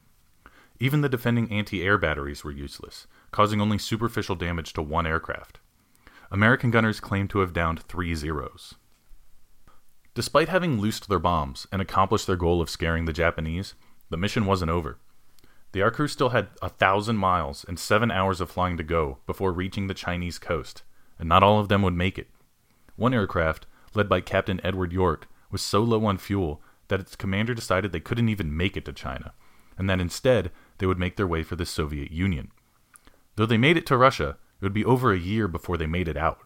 Even 0.78 1.00
the 1.00 1.08
defending 1.08 1.50
anti 1.50 1.82
air 1.82 1.96
batteries 1.96 2.44
were 2.44 2.50
useless, 2.50 3.06
causing 3.30 3.62
only 3.62 3.78
superficial 3.78 4.36
damage 4.36 4.74
to 4.74 4.82
one 4.82 5.06
aircraft. 5.06 5.58
American 6.30 6.70
gunners 6.70 7.00
claimed 7.00 7.30
to 7.30 7.38
have 7.38 7.54
downed 7.54 7.80
three 7.80 8.14
Zeros. 8.14 8.74
Despite 10.12 10.50
having 10.50 10.78
loosed 10.78 11.08
their 11.08 11.18
bombs 11.18 11.66
and 11.72 11.80
accomplished 11.80 12.26
their 12.26 12.36
goal 12.36 12.60
of 12.60 12.68
scaring 12.68 13.06
the 13.06 13.12
Japanese, 13.14 13.72
the 14.10 14.18
mission 14.18 14.44
wasn't 14.44 14.70
over. 14.70 14.98
The 15.72 15.80
air 15.80 15.90
crew 15.90 16.08
still 16.08 16.28
had 16.28 16.48
a 16.60 16.68
thousand 16.68 17.16
miles 17.16 17.64
and 17.66 17.78
seven 17.78 18.10
hours 18.10 18.42
of 18.42 18.50
flying 18.50 18.76
to 18.76 18.84
go 18.84 19.16
before 19.26 19.52
reaching 19.52 19.86
the 19.86 19.94
Chinese 19.94 20.38
coast, 20.38 20.82
and 21.18 21.26
not 21.26 21.42
all 21.42 21.58
of 21.58 21.70
them 21.70 21.80
would 21.80 21.94
make 21.94 22.18
it. 22.18 22.28
One 22.96 23.14
aircraft, 23.14 23.66
led 23.94 24.08
by 24.08 24.20
Captain 24.20 24.60
Edward 24.64 24.92
York, 24.92 25.28
was 25.50 25.62
so 25.62 25.82
low 25.82 26.04
on 26.06 26.18
fuel 26.18 26.62
that 26.88 27.00
its 27.00 27.16
commander 27.16 27.54
decided 27.54 27.92
they 27.92 28.00
couldn't 28.00 28.28
even 28.28 28.56
make 28.56 28.76
it 28.76 28.84
to 28.86 28.92
China, 28.92 29.32
and 29.78 29.88
that 29.88 30.00
instead 30.00 30.50
they 30.78 30.86
would 30.86 30.98
make 30.98 31.16
their 31.16 31.26
way 31.26 31.42
for 31.42 31.56
the 31.56 31.66
Soviet 31.66 32.10
Union. 32.10 32.50
Though 33.36 33.46
they 33.46 33.58
made 33.58 33.76
it 33.76 33.86
to 33.86 33.96
Russia, 33.96 34.36
it 34.60 34.64
would 34.64 34.72
be 34.72 34.84
over 34.84 35.12
a 35.12 35.18
year 35.18 35.48
before 35.48 35.76
they 35.76 35.86
made 35.86 36.08
it 36.08 36.16
out. 36.16 36.40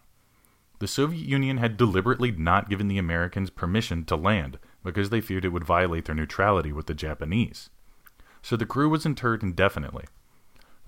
The 0.81 0.89
Soviet 0.89 1.27
Union 1.27 1.59
had 1.59 1.77
deliberately 1.77 2.33
not 2.33 2.71
given 2.71 2.89
the 2.89 2.99
Americans 2.99 3.51
permission 3.51 4.05
to 4.07 4.17
land 4.17 4.59
because 4.83 5.11
they 5.11 5.21
feared 5.21 5.45
it 5.45 5.51
would 5.51 5.65
violate 5.65 6.07
their 6.07 6.15
neutrality 6.15 6.73
with 6.73 6.87
the 6.87 6.95
Japanese. 6.95 7.69
So 8.43 8.57
the 8.57 8.67
crew 8.67 8.89
was 8.89 9.05
interred 9.05 9.43
indefinitely. 9.43 10.07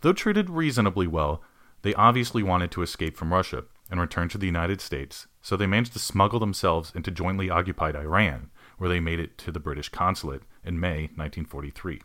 Though 0.00 0.14
treated 0.14 0.48
reasonably 0.48 1.06
well, 1.06 1.42
they 1.82 1.94
obviously 1.94 2.42
wanted 2.42 2.70
to 2.72 2.82
escape 2.82 3.16
from 3.16 3.32
Russia 3.32 3.64
and 3.90 4.00
return 4.00 4.28
to 4.30 4.38
the 4.38 4.46
United 4.46 4.80
States, 4.80 5.26
so 5.42 5.56
they 5.56 5.66
managed 5.66 5.92
to 5.92 5.98
smuggle 5.98 6.40
themselves 6.40 6.92
into 6.94 7.10
jointly 7.10 7.50
occupied 7.50 7.96
Iran, 7.96 8.50
where 8.78 8.88
they 8.88 9.00
made 9.00 9.20
it 9.20 9.36
to 9.38 9.52
the 9.52 9.60
British 9.60 9.88
consulate 9.88 10.42
in 10.64 10.80
May 10.80 11.10
1943, 11.16 12.00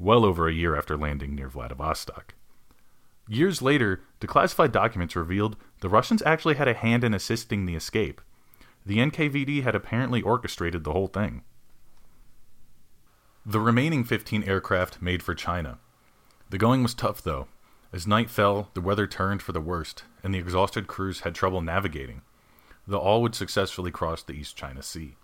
well 0.00 0.24
over 0.24 0.48
a 0.48 0.54
year 0.54 0.76
after 0.76 0.96
landing 0.96 1.34
near 1.34 1.48
Vladivostok. 1.48 2.34
Years 3.28 3.60
later, 3.60 4.02
declassified 4.20 4.70
documents 4.70 5.16
revealed 5.16 5.56
the 5.80 5.88
Russians 5.88 6.22
actually 6.22 6.54
had 6.54 6.68
a 6.68 6.74
hand 6.74 7.02
in 7.02 7.12
assisting 7.12 7.66
the 7.66 7.74
escape. 7.74 8.20
The 8.84 8.98
NKVD 8.98 9.64
had 9.64 9.74
apparently 9.74 10.22
orchestrated 10.22 10.84
the 10.84 10.92
whole 10.92 11.08
thing. 11.08 11.42
The 13.44 13.60
remaining 13.60 14.04
15 14.04 14.44
aircraft 14.44 15.02
made 15.02 15.24
for 15.24 15.34
China. 15.34 15.78
The 16.50 16.58
going 16.58 16.84
was 16.84 16.94
tough, 16.94 17.20
though. 17.20 17.48
As 17.92 18.06
night 18.06 18.30
fell, 18.30 18.70
the 18.74 18.80
weather 18.80 19.08
turned 19.08 19.42
for 19.42 19.52
the 19.52 19.60
worst, 19.60 20.04
and 20.22 20.32
the 20.32 20.38
exhausted 20.38 20.86
crews 20.86 21.20
had 21.20 21.34
trouble 21.34 21.60
navigating. 21.60 22.22
The 22.86 22.98
all 22.98 23.22
would 23.22 23.34
successfully 23.34 23.90
cross 23.90 24.22
the 24.22 24.34
East 24.34 24.56
China 24.56 24.82
Sea. 24.82 25.16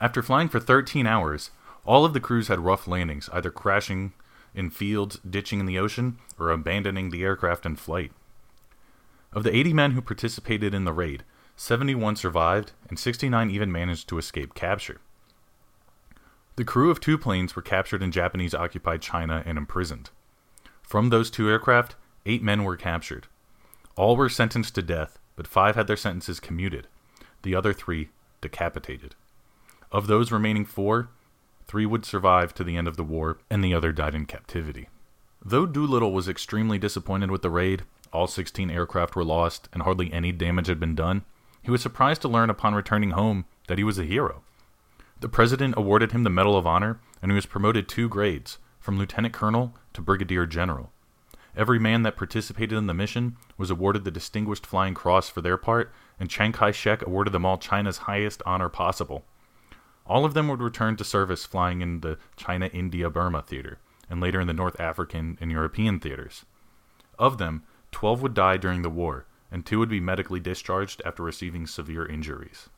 After 0.00 0.22
flying 0.22 0.48
for 0.48 0.58
13 0.58 1.06
hours, 1.06 1.50
all 1.84 2.04
of 2.04 2.14
the 2.14 2.20
crews 2.20 2.48
had 2.48 2.60
rough 2.60 2.88
landings, 2.88 3.28
either 3.32 3.50
crashing 3.50 4.12
in 4.54 4.70
fields, 4.70 5.18
ditching 5.28 5.60
in 5.60 5.66
the 5.66 5.78
ocean, 5.78 6.18
or 6.38 6.50
abandoning 6.50 7.10
the 7.10 7.22
aircraft 7.22 7.66
in 7.66 7.76
flight. 7.76 8.12
Of 9.32 9.42
the 9.42 9.54
80 9.54 9.72
men 9.72 9.90
who 9.92 10.00
participated 10.00 10.74
in 10.74 10.84
the 10.84 10.92
raid, 10.92 11.24
71 11.56 12.16
survived, 12.16 12.72
and 12.88 12.98
69 12.98 13.50
even 13.50 13.70
managed 13.70 14.08
to 14.08 14.18
escape 14.18 14.54
capture. 14.54 15.00
The 16.56 16.64
crew 16.64 16.90
of 16.90 17.00
two 17.00 17.18
planes 17.18 17.56
were 17.56 17.62
captured 17.62 18.02
in 18.02 18.12
Japanese 18.12 18.54
occupied 18.54 19.02
China 19.02 19.42
and 19.44 19.58
imprisoned. 19.58 20.10
From 20.82 21.10
those 21.10 21.30
two 21.30 21.48
aircraft, 21.48 21.96
eight 22.26 22.42
men 22.42 22.62
were 22.62 22.76
captured. 22.76 23.26
All 23.96 24.16
were 24.16 24.28
sentenced 24.28 24.74
to 24.76 24.82
death, 24.82 25.18
but 25.36 25.46
five 25.46 25.76
had 25.76 25.86
their 25.86 25.96
sentences 25.96 26.40
commuted, 26.40 26.88
the 27.42 27.54
other 27.54 27.72
three 27.72 28.10
decapitated. 28.40 29.14
Of 29.90 30.06
those 30.06 30.32
remaining 30.32 30.64
four, 30.64 31.08
Three 31.66 31.86
would 31.86 32.04
survive 32.04 32.54
to 32.54 32.64
the 32.64 32.76
end 32.76 32.88
of 32.88 32.96
the 32.96 33.04
war, 33.04 33.38
and 33.50 33.64
the 33.64 33.74
other 33.74 33.92
died 33.92 34.14
in 34.14 34.26
captivity. 34.26 34.88
Though 35.44 35.66
Doolittle 35.66 36.12
was 36.12 36.28
extremely 36.28 36.78
disappointed 36.78 37.30
with 37.30 37.42
the 37.42 37.50
raid, 37.50 37.84
all 38.12 38.26
16 38.26 38.70
aircraft 38.70 39.16
were 39.16 39.24
lost, 39.24 39.68
and 39.72 39.82
hardly 39.82 40.12
any 40.12 40.30
damage 40.30 40.68
had 40.68 40.78
been 40.78 40.94
done, 40.94 41.24
he 41.62 41.70
was 41.70 41.82
surprised 41.82 42.22
to 42.22 42.28
learn 42.28 42.50
upon 42.50 42.74
returning 42.74 43.10
home 43.12 43.46
that 43.68 43.78
he 43.78 43.84
was 43.84 43.98
a 43.98 44.04
hero. 44.04 44.42
The 45.20 45.28
president 45.28 45.74
awarded 45.76 46.12
him 46.12 46.22
the 46.22 46.30
Medal 46.30 46.56
of 46.56 46.66
Honor, 46.66 47.00
and 47.22 47.30
he 47.30 47.34
was 47.34 47.46
promoted 47.46 47.88
two 47.88 48.08
grades, 48.08 48.58
from 48.78 48.98
lieutenant 48.98 49.32
colonel 49.32 49.74
to 49.94 50.02
brigadier 50.02 50.46
general. 50.46 50.92
Every 51.56 51.78
man 51.78 52.02
that 52.02 52.16
participated 52.16 52.76
in 52.76 52.86
the 52.86 52.94
mission 52.94 53.36
was 53.56 53.70
awarded 53.70 54.04
the 54.04 54.10
Distinguished 54.10 54.66
Flying 54.66 54.94
Cross 54.94 55.28
for 55.28 55.40
their 55.40 55.56
part, 55.56 55.92
and 56.18 56.28
Chiang 56.28 56.52
Kai 56.52 56.72
shek 56.72 57.06
awarded 57.06 57.32
them 57.32 57.46
all 57.46 57.58
China's 57.58 57.98
highest 57.98 58.42
honor 58.44 58.68
possible 58.68 59.24
all 60.06 60.24
of 60.24 60.34
them 60.34 60.48
would 60.48 60.60
return 60.60 60.96
to 60.96 61.04
service 61.04 61.44
flying 61.44 61.80
in 61.80 62.00
the 62.00 62.18
China 62.36 62.66
India 62.66 63.08
Burma 63.08 63.42
theater, 63.42 63.78
and 64.10 64.20
later 64.20 64.40
in 64.40 64.46
the 64.46 64.52
North 64.52 64.78
African 64.78 65.38
and 65.40 65.50
European 65.50 65.98
theaters. 65.98 66.44
Of 67.18 67.38
them, 67.38 67.62
12 67.92 68.22
would 68.22 68.34
die 68.34 68.56
during 68.56 68.82
the 68.82 68.90
war, 68.90 69.26
and 69.50 69.64
two 69.64 69.78
would 69.78 69.88
be 69.88 70.00
medically 70.00 70.40
discharged 70.40 71.00
after 71.04 71.22
receiving 71.22 71.66
severe 71.66 72.04
injuries. 72.04 72.68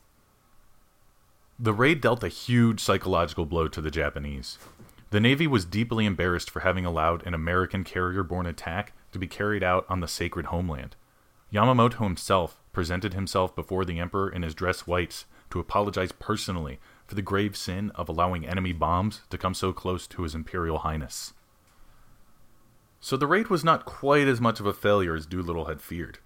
The 1.59 1.73
raid 1.73 2.01
dealt 2.01 2.23
a 2.23 2.29
huge 2.29 2.79
psychological 2.79 3.45
blow 3.45 3.67
to 3.67 3.81
the 3.81 3.91
Japanese. 3.91 4.59
The 5.09 5.19
Navy 5.21 5.47
was 5.47 5.63
deeply 5.63 6.05
embarrassed 6.05 6.49
for 6.49 6.59
having 6.61 6.85
allowed 6.85 7.25
an 7.25 7.33
American 7.33 7.83
carrier 7.83 8.23
borne 8.23 8.45
attack 8.45 8.93
to 9.13 9.19
be 9.19 9.27
carried 9.27 9.63
out 9.63 9.85
on 9.87 10.01
the 10.01 10.07
sacred 10.07 10.47
homeland. 10.47 10.97
Yamamoto 11.51 12.03
himself 12.03 12.61
presented 12.73 13.13
himself 13.13 13.55
before 13.55 13.85
the 13.85 13.99
Emperor 13.99 14.29
in 14.29 14.41
his 14.41 14.53
dress 14.53 14.85
whites 14.85 15.25
to 15.49 15.59
apologize 15.59 16.11
personally 16.11 16.79
for 17.07 17.15
the 17.15 17.21
grave 17.21 17.55
sin 17.55 17.91
of 17.95 18.09
allowing 18.09 18.45
enemy 18.45 18.73
bombs 18.73 19.21
to 19.29 19.37
come 19.37 19.53
so 19.53 19.71
close 19.71 20.07
to 20.07 20.23
His 20.23 20.35
Imperial 20.35 20.79
Highness. 20.79 21.33
So 22.99 23.15
the 23.15 23.27
raid 23.27 23.47
was 23.47 23.63
not 23.63 23.85
quite 23.85 24.27
as 24.27 24.41
much 24.41 24.59
of 24.59 24.65
a 24.65 24.73
failure 24.73 25.15
as 25.15 25.25
Doolittle 25.25 25.65
had 25.65 25.81
feared. 25.81 26.19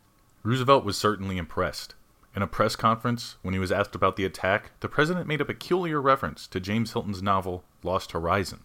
Roosevelt 0.43 0.83
was 0.83 0.97
certainly 0.97 1.37
impressed. 1.37 1.93
In 2.35 2.41
a 2.41 2.47
press 2.47 2.75
conference, 2.75 3.35
when 3.41 3.53
he 3.53 3.59
was 3.59 3.71
asked 3.71 3.93
about 3.93 4.15
the 4.15 4.25
attack, 4.25 4.71
the 4.79 4.87
president 4.87 5.27
made 5.27 5.41
a 5.41 5.45
peculiar 5.45 6.01
reference 6.01 6.47
to 6.47 6.59
James 6.59 6.93
Hilton's 6.93 7.21
novel 7.21 7.63
Lost 7.83 8.13
Horizon. 8.13 8.63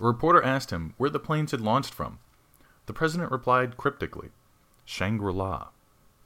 A 0.00 0.06
reporter 0.06 0.42
asked 0.42 0.70
him 0.70 0.94
where 0.96 1.10
the 1.10 1.18
planes 1.18 1.50
had 1.50 1.60
launched 1.60 1.92
from. 1.92 2.18
The 2.86 2.92
president 2.92 3.32
replied 3.32 3.76
cryptically, 3.76 4.30
Shangri 4.84 5.32
La. 5.32 5.68